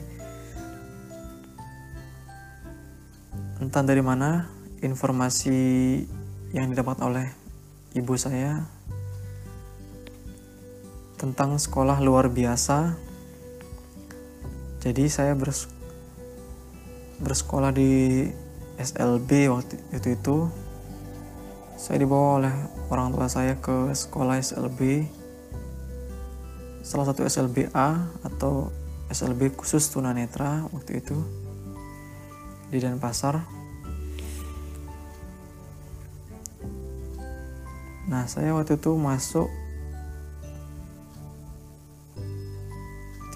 [3.58, 4.46] entah dari mana
[4.78, 5.58] informasi
[6.54, 7.26] yang didapat oleh
[7.98, 8.62] ibu saya
[11.18, 12.94] tentang sekolah luar biasa.
[14.78, 15.66] Jadi saya bers
[17.18, 18.22] bersekolah di
[18.78, 20.36] SLB waktu itu, itu.
[21.78, 22.54] Saya dibawa oleh
[22.90, 25.06] orang tua saya ke sekolah SLB.
[26.82, 28.70] Salah satu SLB A atau
[29.10, 31.18] SLB khusus tunanetra waktu itu
[32.70, 33.44] di Denpasar.
[38.08, 39.52] Nah, saya waktu itu masuk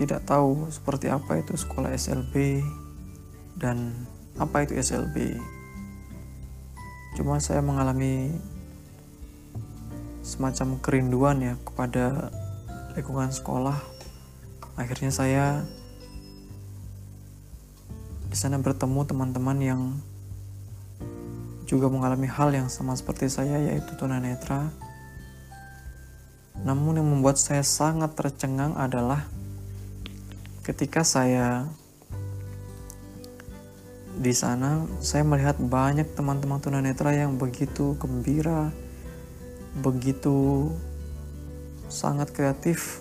[0.00, 2.64] tidak tahu seperti apa itu sekolah SLB
[3.60, 3.92] dan
[4.40, 5.36] apa itu SLB.
[7.18, 8.32] Cuma saya mengalami
[10.24, 12.32] semacam kerinduan ya kepada
[12.96, 13.76] lingkungan sekolah.
[14.78, 15.60] Akhirnya saya
[18.32, 19.82] di sana bertemu teman-teman yang
[21.68, 24.72] juga mengalami hal yang sama seperti saya yaitu tunanetra.
[26.64, 29.28] Namun yang membuat saya sangat tercengang adalah
[30.62, 31.66] ketika saya
[34.12, 38.68] di sana saya melihat banyak teman-teman tunanetra yang begitu gembira,
[39.80, 40.68] begitu
[41.88, 43.00] sangat kreatif.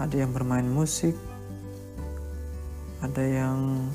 [0.00, 1.12] Ada yang bermain musik,
[3.04, 3.88] ada yang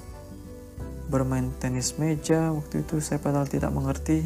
[1.06, 4.26] bermain tenis meja waktu itu saya padahal tidak mengerti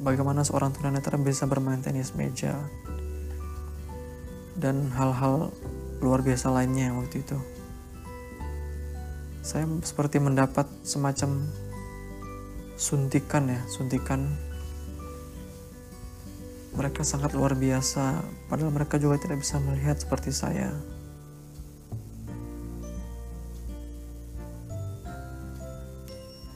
[0.00, 2.56] bagaimana seorang tunanetra bisa bermain tenis meja
[4.56, 5.52] dan hal-hal
[6.00, 7.36] luar biasa lainnya waktu itu
[9.40, 11.48] saya seperti mendapat semacam
[12.80, 14.24] suntikan ya suntikan.
[16.76, 20.72] Mereka sangat luar biasa padahal mereka juga tidak bisa melihat seperti saya.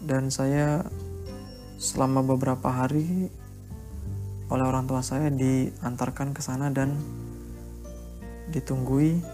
[0.04, 0.84] Dan saya
[1.80, 3.32] selama beberapa hari
[4.52, 7.00] oleh orang tua saya diantarkan ke sana dan
[8.52, 9.33] ditunggui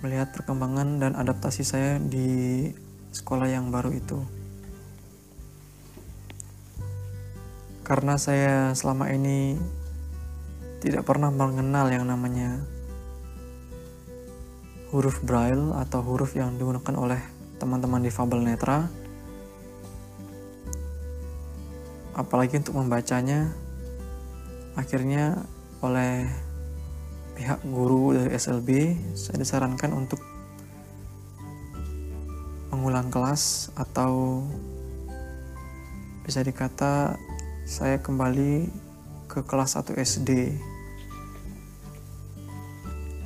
[0.00, 2.68] melihat perkembangan dan adaptasi saya di
[3.12, 4.20] sekolah yang baru itu.
[7.84, 9.58] Karena saya selama ini
[10.80, 12.64] tidak pernah mengenal yang namanya
[14.90, 17.20] huruf braille atau huruf yang digunakan oleh
[17.60, 18.88] teman-teman difabel netra
[22.16, 23.54] apalagi untuk membacanya
[24.74, 25.46] akhirnya
[25.84, 26.26] oleh
[27.40, 28.68] pihak guru dari SLB
[29.16, 30.20] saya disarankan untuk
[32.68, 34.44] mengulang kelas atau
[36.20, 37.16] bisa dikata
[37.64, 38.68] saya kembali
[39.24, 40.30] ke kelas 1 SD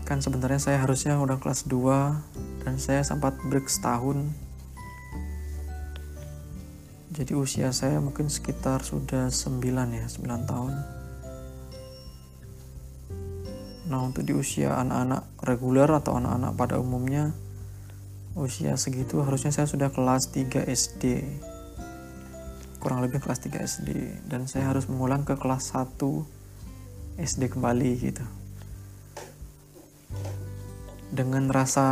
[0.07, 4.31] kan sebenarnya saya harusnya udah kelas 2 dan saya sempat break setahun.
[7.09, 9.65] Jadi usia saya mungkin sekitar sudah 9
[9.97, 10.94] ya 9 tahun
[13.95, 17.31] nah untuk di usia anak-anak reguler atau anak-anak pada umumnya
[18.35, 21.23] usia segitu harusnya saya sudah kelas 3 SD
[22.83, 23.89] kurang lebih kelas 3 SD
[24.27, 25.95] dan saya harus mengulang ke kelas 1
[27.23, 28.27] SD kembali gitu.
[31.15, 31.87] Dengan rasa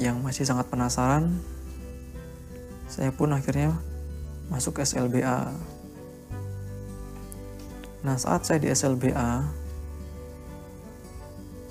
[0.00, 1.44] yang masih sangat penasaran
[2.88, 3.76] saya pun akhirnya
[4.48, 5.52] masuk SLBA
[8.04, 9.48] nah saat saya di SLBA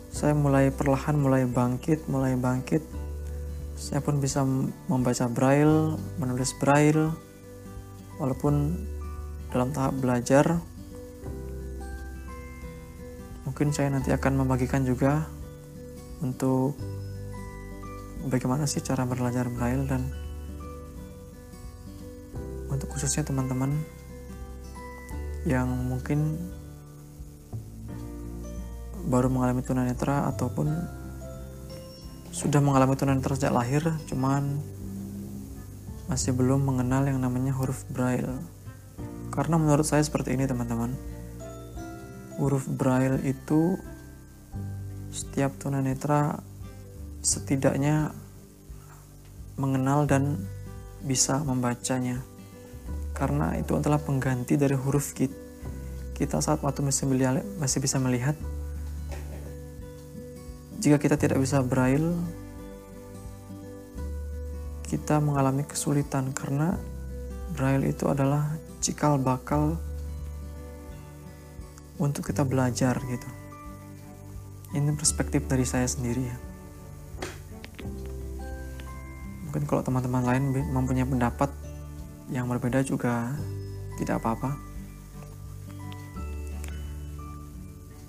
[0.09, 3.03] saya mulai perlahan mulai bangkit mulai bangkit
[3.84, 4.47] saya pun bisa
[4.88, 7.11] membaca braille, menulis braille,
[8.15, 8.79] walaupun
[9.51, 10.63] dalam tahap belajar.
[13.43, 15.27] Mungkin saya nanti akan membagikan juga
[16.23, 16.79] untuk
[18.31, 20.07] bagaimana sih cara belajar braille dan
[22.71, 23.84] untuk khususnya teman-teman
[25.44, 26.39] yang mungkin
[29.04, 30.72] baru mengalami tunanetra ataupun
[32.34, 34.58] sudah mengalami tunanetra sejak lahir, cuman
[36.08, 38.41] masih belum mengenal yang namanya huruf braille.
[39.30, 40.96] Karena menurut saya seperti ini teman-teman.
[42.41, 43.78] Huruf braille itu
[45.14, 46.41] setiap tunanetra
[47.22, 48.10] setidaknya
[49.56, 50.41] mengenal dan
[51.06, 52.18] bisa membacanya.
[53.13, 55.38] Karena itu adalah pengganti dari huruf kita,
[56.13, 58.38] kita saat waktu masih bisa melihat
[60.84, 62.11] jika kita tidak bisa braille,
[64.84, 66.75] kita mengalami kesulitan karena
[67.55, 69.79] braille itu adalah cikal bakal
[71.95, 73.29] untuk kita belajar gitu.
[74.75, 76.38] Ini perspektif dari saya sendiri ya.
[79.47, 81.62] Mungkin kalau teman-teman lain mempunyai pendapat
[82.34, 83.38] yang berbeda juga
[84.01, 84.57] tidak apa-apa.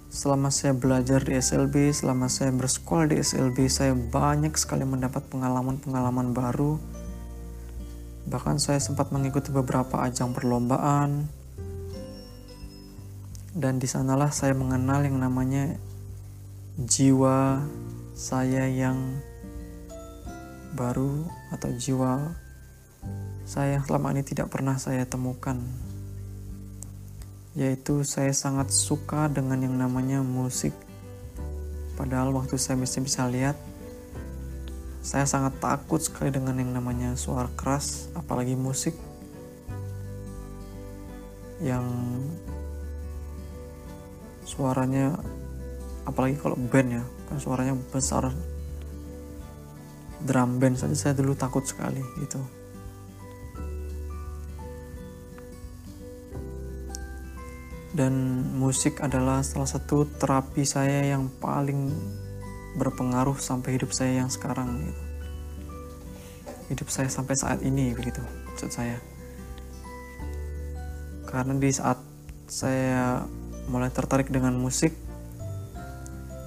[0.09, 6.33] Selama saya belajar di SLB, selama saya bersekolah di SLB, saya banyak sekali mendapat pengalaman-pengalaman
[6.33, 6.81] baru.
[8.25, 11.29] Bahkan saya sempat mengikuti beberapa ajang perlombaan.
[13.53, 15.77] Dan di sanalah saya mengenal yang namanya
[16.81, 17.61] jiwa
[18.17, 19.19] saya yang
[20.79, 22.35] baru atau jiwa
[23.45, 25.61] saya yang selama ini tidak pernah saya temukan.
[27.53, 30.73] Yaitu saya sangat suka dengan yang namanya musik.
[31.95, 33.55] Padahal waktu saya bisa bisa lihat,
[35.05, 38.97] saya sangat takut sekali dengan yang namanya suara keras, apalagi musik
[41.63, 41.87] yang
[44.43, 45.15] suaranya
[46.03, 48.33] apalagi kalau band ya kan suaranya besar.
[50.25, 52.64] Drum band saja saya dulu takut sekali gitu
[57.95, 61.95] dan musik adalah salah satu terapi saya yang paling
[62.75, 65.03] berpengaruh sampai hidup saya yang sekarang gitu.
[66.75, 68.19] hidup saya sampai saat ini begitu
[68.51, 68.99] maksud saya
[71.31, 72.03] karena di saat
[72.51, 73.23] saya
[73.71, 74.91] mulai tertarik dengan musik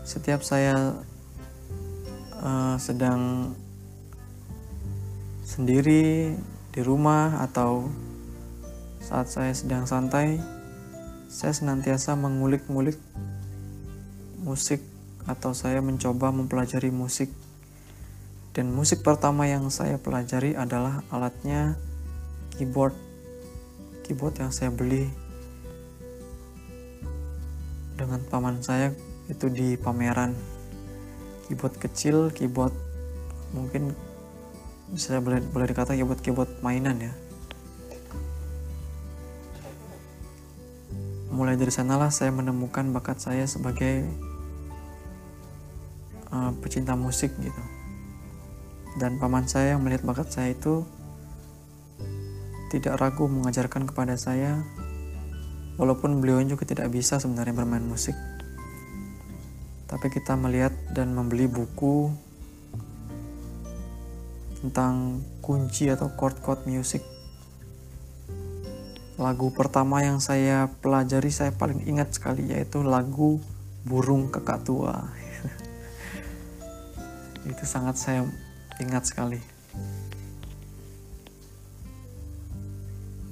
[0.03, 0.99] setiap saya
[2.43, 3.55] uh, sedang
[5.47, 6.35] sendiri
[6.75, 7.87] di rumah atau
[8.99, 10.56] saat saya sedang santai
[11.37, 12.97] saya senantiasa mengulik-ngulik
[14.41, 14.81] musik
[15.29, 17.29] atau saya mencoba mempelajari musik.
[18.57, 21.77] Dan musik pertama yang saya pelajari adalah alatnya
[22.57, 22.97] keyboard.
[24.01, 25.05] Keyboard yang saya beli
[28.01, 28.89] dengan paman saya
[29.29, 30.33] itu di pameran.
[31.45, 32.73] Keyboard kecil, keyboard
[33.53, 33.93] mungkin
[34.89, 37.13] bisa boleh boleh dikata keyboard keyboard mainan ya
[41.33, 44.07] mulai dari sanalah saya menemukan bakat saya sebagai
[46.31, 47.63] uh, pecinta musik gitu
[48.97, 50.87] dan paman saya yang melihat bakat saya itu
[52.73, 54.63] tidak ragu mengajarkan kepada saya
[55.79, 58.15] walaupun beliau juga tidak bisa sebenarnya bermain musik
[59.87, 62.11] tapi kita melihat dan membeli buku
[64.59, 66.99] tentang kunci atau chord-chord music.
[69.17, 73.41] Lagu pertama yang saya pelajari saya paling ingat sekali yaitu lagu
[73.81, 74.93] Burung Kakak Tua.
[77.49, 78.29] Itu sangat saya
[78.77, 79.41] ingat sekali.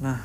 [0.02, 0.18] Nah,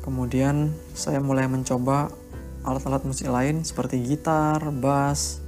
[0.00, 2.08] kemudian saya mulai mencoba
[2.64, 5.44] alat-alat musik lain seperti gitar, bass,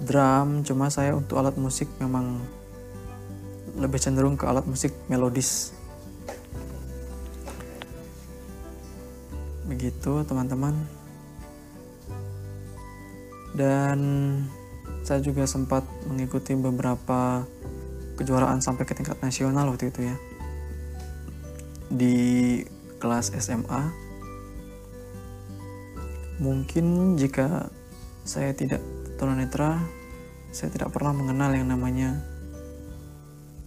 [0.00, 0.64] drum.
[0.64, 2.55] Cuma saya untuk alat musik memang
[3.76, 5.76] lebih cenderung ke alat musik melodis.
[9.68, 10.72] Begitu teman-teman.
[13.56, 13.98] Dan
[15.04, 17.44] saya juga sempat mengikuti beberapa
[18.16, 20.16] kejuaraan sampai ke tingkat nasional waktu itu ya.
[21.92, 22.16] Di
[22.96, 23.82] kelas SMA.
[26.36, 27.72] Mungkin jika
[28.28, 28.84] saya tidak
[29.16, 29.80] tunanetra,
[30.52, 32.35] saya tidak pernah mengenal yang namanya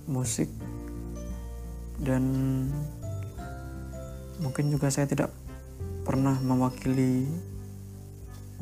[0.09, 0.49] musik
[2.01, 2.23] dan
[4.41, 5.29] mungkin juga saya tidak
[6.07, 7.29] pernah mewakili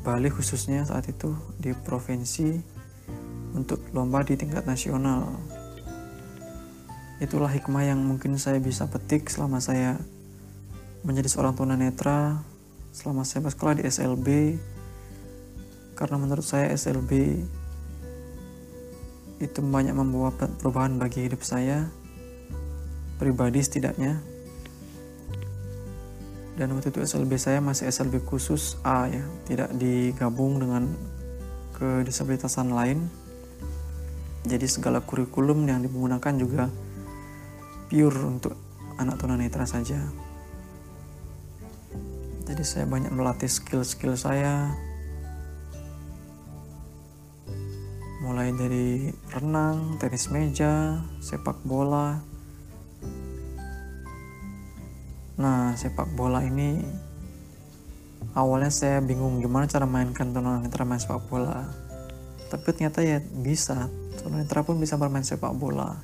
[0.04, 2.60] Bali khususnya saat itu di provinsi
[3.56, 5.36] untuk lomba di tingkat nasional.
[7.18, 9.98] Itulah hikmah yang mungkin saya bisa petik selama saya
[11.02, 12.40] menjadi seorang tunanetra
[12.94, 14.28] selama saya bersekolah di SLB
[15.98, 17.42] karena menurut saya SLB
[19.38, 21.86] itu banyak membawa perubahan bagi hidup saya
[23.22, 24.18] pribadi setidaknya.
[26.58, 30.90] Dan waktu itu SLB saya masih SLB khusus A ya tidak digabung dengan
[31.78, 33.06] kedisabilitasan lain.
[34.48, 36.66] Jadi segala kurikulum yang digunakan juga
[37.94, 38.58] pure untuk
[38.98, 40.02] anak tunanetra saja.
[42.48, 44.74] Jadi saya banyak melatih skill-skill saya
[48.28, 52.20] mulai dari renang, tenis meja, sepak bola.
[55.40, 56.84] Nah, sepak bola ini
[58.36, 61.72] awalnya saya bingung gimana cara mainkan tunanetra main sepak bola.
[62.52, 63.88] Tapi ternyata ya bisa,
[64.20, 65.96] tunanetra pun bisa bermain sepak bola.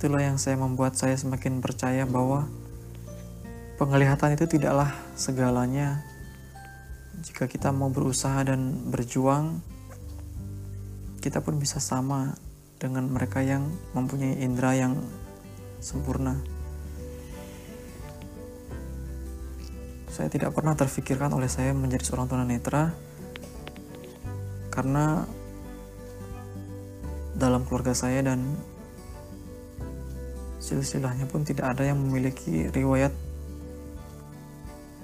[0.00, 2.48] Itulah yang saya membuat saya semakin percaya bahwa
[3.76, 6.00] penglihatan itu tidaklah segalanya.
[7.20, 9.60] Jika kita mau berusaha dan berjuang,
[11.24, 12.36] kita pun bisa sama
[12.76, 15.00] dengan mereka yang mempunyai indera yang
[15.80, 16.36] sempurna.
[20.12, 22.92] Saya tidak pernah terfikirkan oleh saya menjadi seorang tunanetra
[24.68, 25.24] karena
[27.32, 28.44] dalam keluarga saya dan
[30.60, 33.16] silsilahnya pun tidak ada yang memiliki riwayat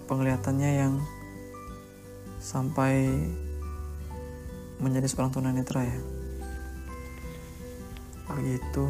[0.05, 1.01] penglihatannya yang
[2.45, 3.25] sampai
[4.81, 5.99] menjadi seorang tunanetra ya.
[8.33, 8.87] Begitu.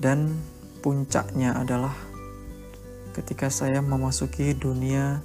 [0.00, 0.34] Dan
[0.82, 1.92] puncaknya adalah
[3.14, 5.22] ketika saya memasuki dunia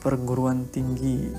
[0.00, 1.32] perguruan tinggi.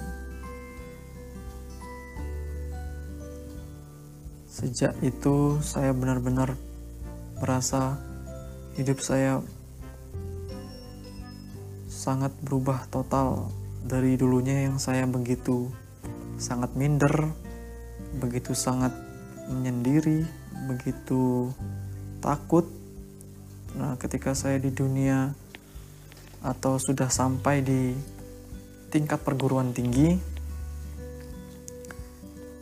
[4.50, 6.56] Sejak itu saya benar-benar
[7.38, 8.00] merasa
[8.80, 9.44] hidup saya
[11.92, 13.52] sangat berubah total
[13.86, 15.70] dari dulunya yang saya begitu
[16.36, 17.32] sangat minder,
[18.20, 18.92] begitu sangat
[19.48, 20.26] menyendiri,
[20.68, 21.52] begitu
[22.20, 22.68] takut.
[23.76, 25.36] Nah, ketika saya di dunia
[26.40, 27.94] atau sudah sampai di
[28.90, 30.16] tingkat perguruan tinggi,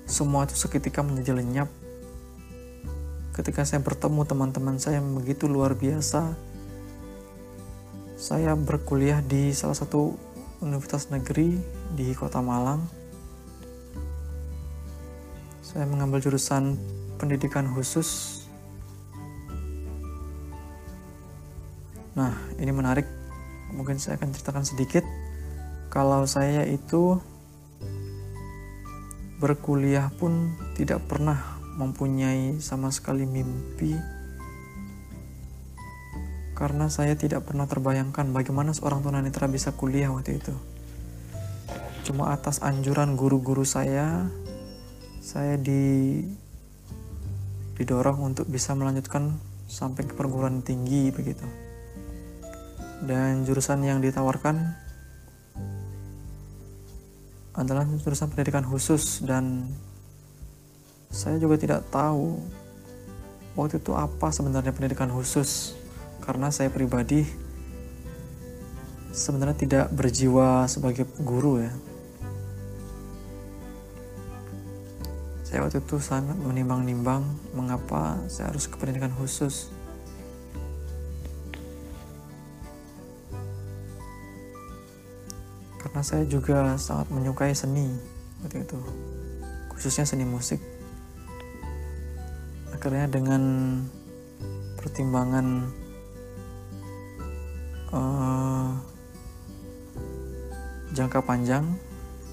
[0.09, 1.69] semua itu seketika menjadi lenyap.
[3.33, 6.37] Ketika saya bertemu teman-teman saya yang begitu luar biasa,
[8.13, 10.13] saya berkuliah di salah satu
[10.61, 11.57] universitas negeri
[11.97, 13.02] di Kota Malang.
[15.73, 16.77] Saya mengambil jurusan
[17.17, 18.45] pendidikan khusus.
[22.13, 23.09] Nah, ini menarik.
[23.73, 25.01] Mungkin saya akan ceritakan sedikit.
[25.89, 27.17] Kalau saya itu
[29.41, 31.41] berkuliah pun tidak pernah
[31.73, 33.97] mempunyai sama sekali mimpi
[36.53, 40.53] karena saya tidak pernah terbayangkan bagaimana seorang tunanetra bisa kuliah waktu itu.
[42.05, 44.29] Cuma atas anjuran guru-guru saya,
[45.23, 46.19] saya di
[47.79, 49.39] didorong untuk bisa melanjutkan
[49.71, 51.47] sampai ke perguruan tinggi begitu.
[53.07, 54.59] Dan jurusan yang ditawarkan
[57.55, 59.71] adalah jurusan pendidikan khusus dan
[61.07, 62.41] saya juga tidak tahu
[63.55, 65.77] waktu itu apa sebenarnya pendidikan khusus
[66.25, 67.21] karena saya pribadi
[69.13, 71.92] sebenarnya tidak berjiwa sebagai guru ya
[75.53, 77.21] saya waktu itu sangat menimbang-nimbang
[77.53, 79.69] mengapa saya harus ke pendidikan khusus.
[85.77, 87.85] Karena saya juga sangat menyukai seni
[88.41, 88.81] waktu itu
[89.77, 90.57] khususnya seni musik.
[92.73, 93.45] Akhirnya dengan
[94.81, 95.69] pertimbangan
[97.93, 98.73] uh,
[100.97, 101.77] jangka panjang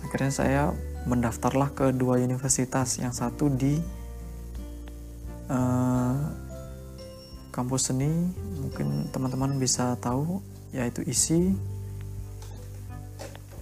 [0.09, 0.73] akhirnya saya
[1.09, 3.01] mendaftarlah ke dua universitas.
[3.01, 3.79] Yang satu di
[5.49, 6.17] uh,
[7.53, 8.11] kampus seni.
[8.61, 10.41] Mungkin teman-teman bisa tahu
[10.71, 11.51] yaitu ISI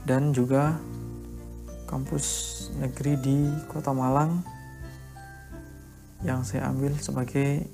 [0.05, 0.77] dan juga
[1.89, 2.25] kampus
[2.77, 4.45] negeri di Kota Malang
[6.21, 7.65] yang saya ambil sebagai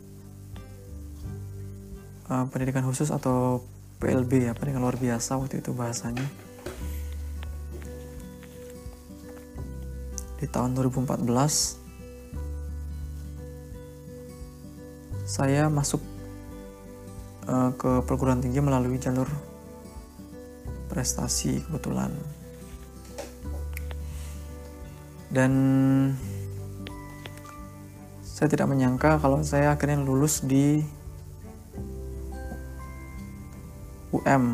[2.30, 3.62] uh, pendidikan khusus atau
[3.98, 6.26] PLB ya pendidikan luar biasa waktu itu bahasanya
[10.44, 11.24] di tahun 2014
[15.24, 16.04] saya masuk
[17.48, 19.24] uh, ke perguruan tinggi melalui jalur
[20.92, 22.12] prestasi kebetulan.
[25.32, 25.52] Dan
[28.20, 30.84] saya tidak menyangka kalau saya akhirnya lulus di
[34.12, 34.44] UM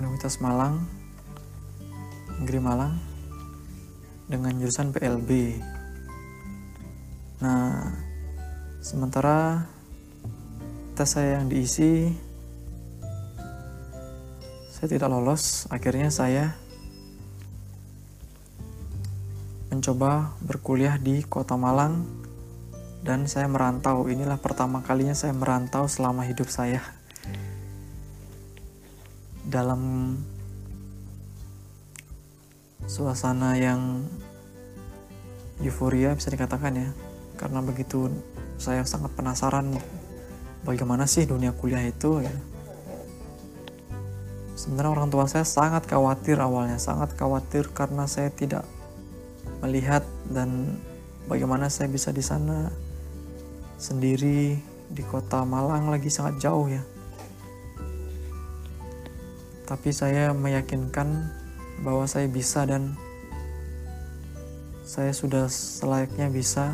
[0.00, 0.93] Universitas Malang
[2.40, 2.94] Negeri Malang
[4.26, 5.30] dengan jurusan PLB.
[7.44, 7.92] Nah,
[8.80, 9.68] sementara
[10.96, 12.14] tes saya yang diisi
[14.74, 16.52] saya tidak lolos, akhirnya saya
[19.72, 22.04] mencoba berkuliah di Kota Malang
[23.04, 24.08] dan saya merantau.
[24.08, 26.80] Inilah pertama kalinya saya merantau selama hidup saya.
[29.44, 30.16] Dalam
[32.84, 34.04] suasana yang
[35.60, 36.88] euforia bisa dikatakan ya.
[37.34, 38.08] Karena begitu
[38.56, 39.74] saya sangat penasaran
[40.62, 42.34] bagaimana sih dunia kuliah itu ya.
[44.54, 48.64] Sebenarnya orang tua saya sangat khawatir awalnya sangat khawatir karena saya tidak
[49.60, 50.80] melihat dan
[51.28, 52.72] bagaimana saya bisa di sana
[53.76, 54.56] sendiri
[54.88, 56.80] di kota Malang lagi sangat jauh ya.
[59.64, 61.32] Tapi saya meyakinkan
[61.84, 62.96] bahwa saya bisa dan
[64.84, 66.72] saya sudah selayaknya bisa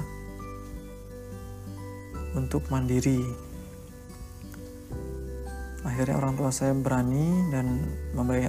[2.39, 3.27] untuk mandiri.
[5.83, 7.83] Akhirnya orang tua saya berani dan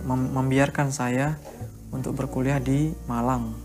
[0.05, 1.34] membiarkan saya
[1.89, 3.57] untuk berkuliah di Malang.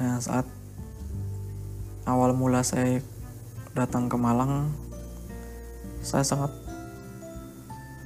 [0.00, 0.46] Nah, saat
[2.08, 3.04] awal mula saya
[3.74, 4.70] datang ke Malang,
[6.04, 6.63] saya sangat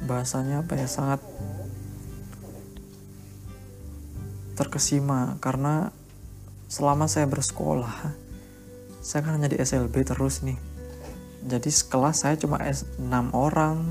[0.08, 1.20] bahasanya apa ya sangat
[4.56, 5.92] terkesima karena
[6.72, 8.16] selama saya bersekolah
[9.04, 10.58] saya kan hanya di SLB terus nih.
[11.48, 12.98] Jadi sekelas saya cuma 6
[13.32, 13.86] orang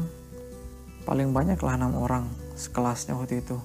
[1.07, 2.27] paling banyak lah 6 orang
[2.59, 3.57] sekelasnya waktu itu.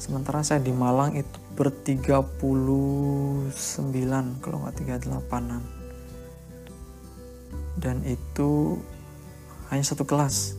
[0.00, 2.34] Sementara saya di Malang itu ber-39
[4.40, 5.62] kalau nggak 38an
[7.78, 8.78] dan itu
[9.70, 10.56] hanya satu kelas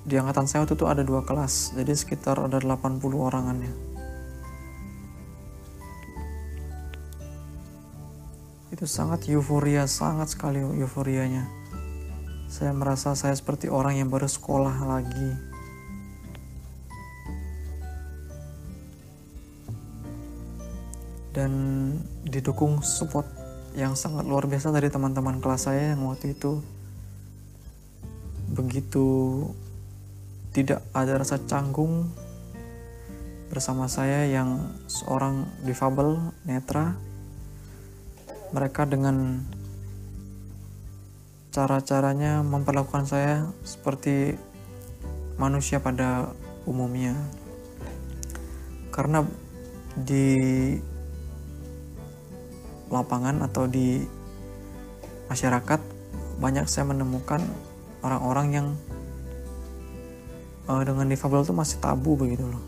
[0.00, 3.72] di angkatan saya waktu itu ada dua kelas jadi sekitar ada 80 orangannya.
[8.72, 11.44] Itu sangat euforia sangat sekali euforianya.
[12.48, 15.30] Saya merasa saya seperti orang yang baru sekolah lagi.
[21.30, 21.52] Dan
[22.26, 23.28] didukung support
[23.78, 26.58] yang sangat luar biasa dari teman-teman kelas saya yang waktu itu.
[28.50, 29.06] Begitu
[30.50, 32.10] tidak ada rasa canggung
[33.50, 36.98] bersama saya yang seorang difabel netra.
[38.50, 39.46] Mereka dengan
[41.54, 44.34] cara-caranya memperlakukan saya seperti
[45.38, 46.30] manusia pada
[46.66, 47.14] umumnya.
[48.90, 49.22] Karena
[49.94, 50.74] di
[52.90, 54.02] lapangan atau di
[55.30, 55.78] masyarakat
[56.42, 57.38] banyak saya menemukan
[58.02, 58.68] orang-orang yang
[60.68, 62.60] uh, dengan difabel itu masih tabu begitu loh.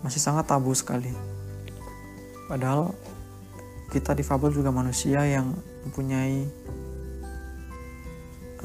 [0.00, 1.10] Masih sangat tabu sekali.
[2.48, 2.94] Padahal
[3.92, 5.52] kita difabel juga manusia yang
[5.84, 6.48] mempunyai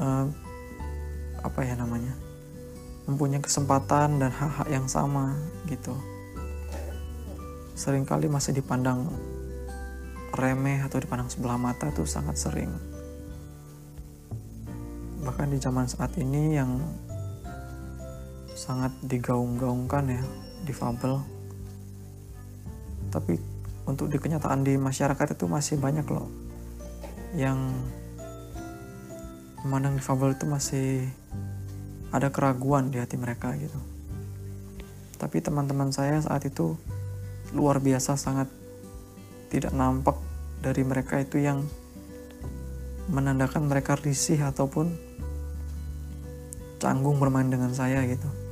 [0.00, 0.24] uh,
[1.44, 2.14] apa ya namanya?
[3.04, 5.36] Mempunyai kesempatan dan hak-hak yang sama
[5.68, 5.92] gitu.
[7.76, 9.12] Seringkali masih dipandang
[10.34, 12.72] remeh atau dipandang sebelah mata itu sangat sering.
[15.24, 16.80] Bahkan di zaman saat ini yang
[18.54, 20.22] sangat digaung-gaungkan ya,
[20.64, 21.20] difabel.
[23.10, 23.36] Tapi
[23.84, 26.26] untuk di kenyataan di masyarakat itu masih banyak loh
[27.34, 27.58] yang
[29.66, 30.88] memandang difabel itu masih
[32.14, 33.76] ada keraguan di hati mereka gitu.
[35.18, 36.78] Tapi teman-teman saya saat itu
[37.50, 38.46] luar biasa sangat
[39.50, 40.14] tidak nampak
[40.62, 41.66] dari mereka itu yang
[43.10, 44.94] menandakan mereka risih ataupun
[46.78, 48.43] canggung bermain dengan saya gitu.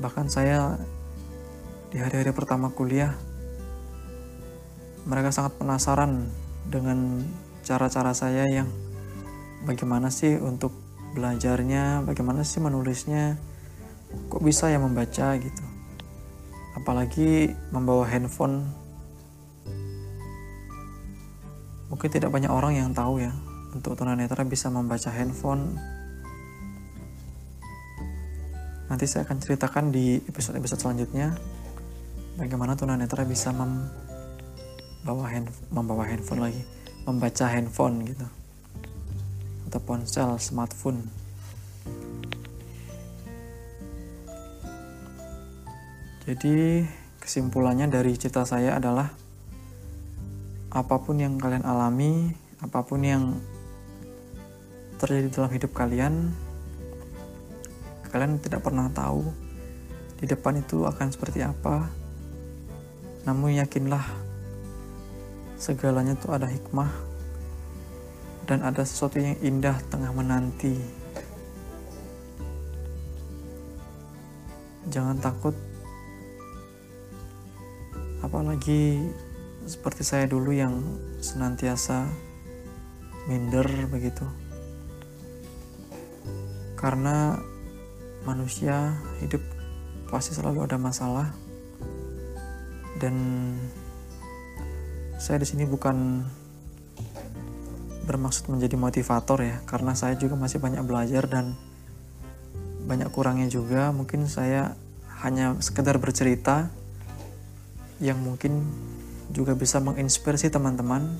[0.00, 0.78] Bahkan saya
[1.94, 3.14] di hari-hari pertama kuliah
[5.04, 6.26] mereka sangat penasaran
[6.66, 7.22] dengan
[7.60, 8.68] cara-cara saya yang
[9.68, 10.72] bagaimana sih untuk
[11.12, 13.36] belajarnya, bagaimana sih menulisnya,
[14.32, 15.64] kok bisa ya membaca gitu.
[16.74, 18.84] Apalagi membawa handphone
[21.94, 23.30] Mungkin tidak banyak orang yang tahu ya,
[23.70, 25.78] untuk tunanetra bisa membaca handphone.
[28.84, 31.32] Nanti saya akan ceritakan di episode-episode selanjutnya
[32.36, 36.62] bagaimana tunanetra bisa membawa hand, membawa handphone lagi,
[37.08, 38.26] membaca handphone gitu.
[39.70, 41.00] Atau ponsel, smartphone.
[46.24, 46.84] Jadi
[47.20, 49.12] kesimpulannya dari cerita saya adalah
[50.72, 53.36] apa pun yang kalian alami, apa pun yang
[54.96, 56.32] terjadi dalam hidup kalian,
[58.14, 59.26] kalian tidak pernah tahu
[60.22, 61.90] di depan itu akan seperti apa.
[63.26, 64.06] Namun yakinlah
[65.58, 66.94] segalanya itu ada hikmah
[68.46, 70.78] dan ada sesuatu yang indah tengah menanti.
[74.94, 75.58] Jangan takut
[78.22, 79.10] apalagi
[79.66, 80.78] seperti saya dulu yang
[81.18, 82.06] senantiasa
[83.26, 84.22] minder begitu.
[86.78, 87.42] Karena
[88.24, 89.40] manusia hidup
[90.08, 91.32] pasti selalu ada masalah.
[92.98, 93.16] Dan
[95.20, 96.24] saya di sini bukan
[98.04, 101.56] bermaksud menjadi motivator ya karena saya juga masih banyak belajar dan
[102.84, 103.90] banyak kurangnya juga.
[103.90, 104.76] Mungkin saya
[105.24, 106.68] hanya sekedar bercerita
[108.02, 108.68] yang mungkin
[109.32, 111.16] juga bisa menginspirasi teman-teman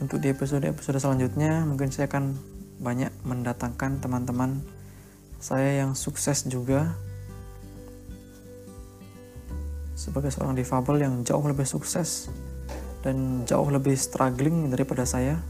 [0.00, 1.68] untuk di episode-episode selanjutnya.
[1.68, 2.34] Mungkin saya akan
[2.80, 4.64] banyak mendatangkan teman-teman
[5.40, 6.92] saya yang sukses juga
[9.96, 12.28] sebagai seorang difabel yang jauh lebih sukses
[13.00, 15.40] dan jauh lebih struggling daripada saya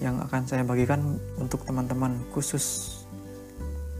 [0.00, 2.96] yang akan saya bagikan untuk teman-teman khusus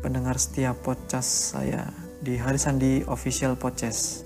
[0.01, 1.93] pendengar setiap podcast saya
[2.24, 4.24] di Hari Sandi Official Podcast.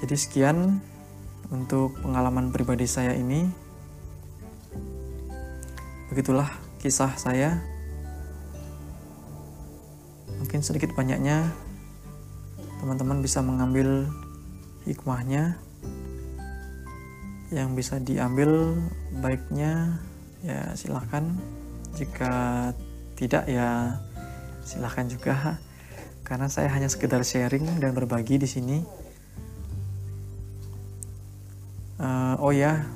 [0.00, 0.80] Jadi sekian
[1.52, 3.68] untuk pengalaman pribadi saya ini.
[6.08, 6.48] Begitulah
[6.80, 7.60] kisah saya.
[10.40, 11.52] Mungkin sedikit banyaknya.
[12.80, 14.08] Teman-teman bisa mengambil
[14.88, 15.60] hikmahnya.
[17.52, 18.76] Yang bisa diambil
[19.20, 20.00] baiknya
[20.40, 21.24] ya silahkan
[21.96, 22.70] jika
[23.20, 24.00] tidak ya
[24.64, 25.60] silahkan juga.
[26.24, 28.78] Karena saya hanya sekedar sharing dan berbagi di sini.
[31.98, 32.86] Uh, oh ya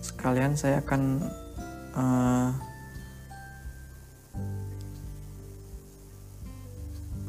[0.00, 1.26] sekalian saya akan
[1.96, 2.50] uh,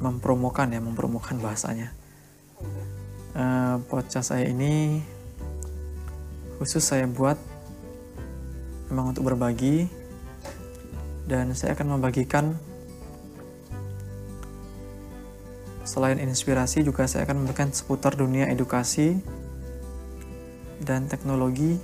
[0.01, 1.93] mempromokan ya mempromokan bahasanya.
[3.32, 4.99] Uh, podcast saya ini
[6.59, 7.39] khusus saya buat
[8.91, 9.88] memang untuk berbagi
[11.32, 12.59] dan saya akan membagikan
[15.88, 19.20] selain inspirasi juga saya akan memberikan seputar dunia edukasi
[20.84, 21.80] dan teknologi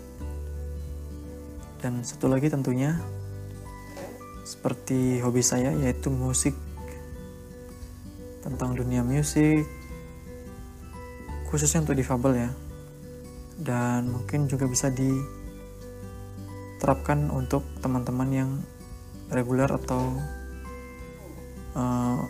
[1.77, 2.97] dan satu lagi tentunya
[4.47, 6.55] seperti hobi saya yaitu musik.
[8.41, 9.67] Tentang dunia musik
[11.47, 12.51] khususnya untuk difabel ya.
[13.57, 14.91] Dan mungkin juga bisa
[16.77, 18.61] diterapkan untuk teman-teman yang
[19.33, 20.13] reguler atau
[21.75, 22.21] uh,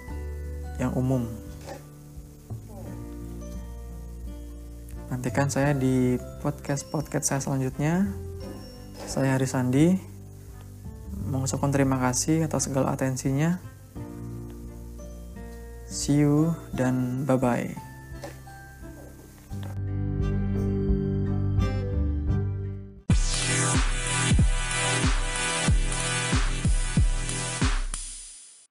[0.80, 1.28] yang umum.
[5.08, 8.27] Nantikan saya di podcast-podcast saya selanjutnya.
[9.06, 9.94] Saya Hari Sandi.
[11.28, 13.62] Mengucapkan terima kasih atas segala atensinya.
[15.86, 17.87] See you dan bye-bye.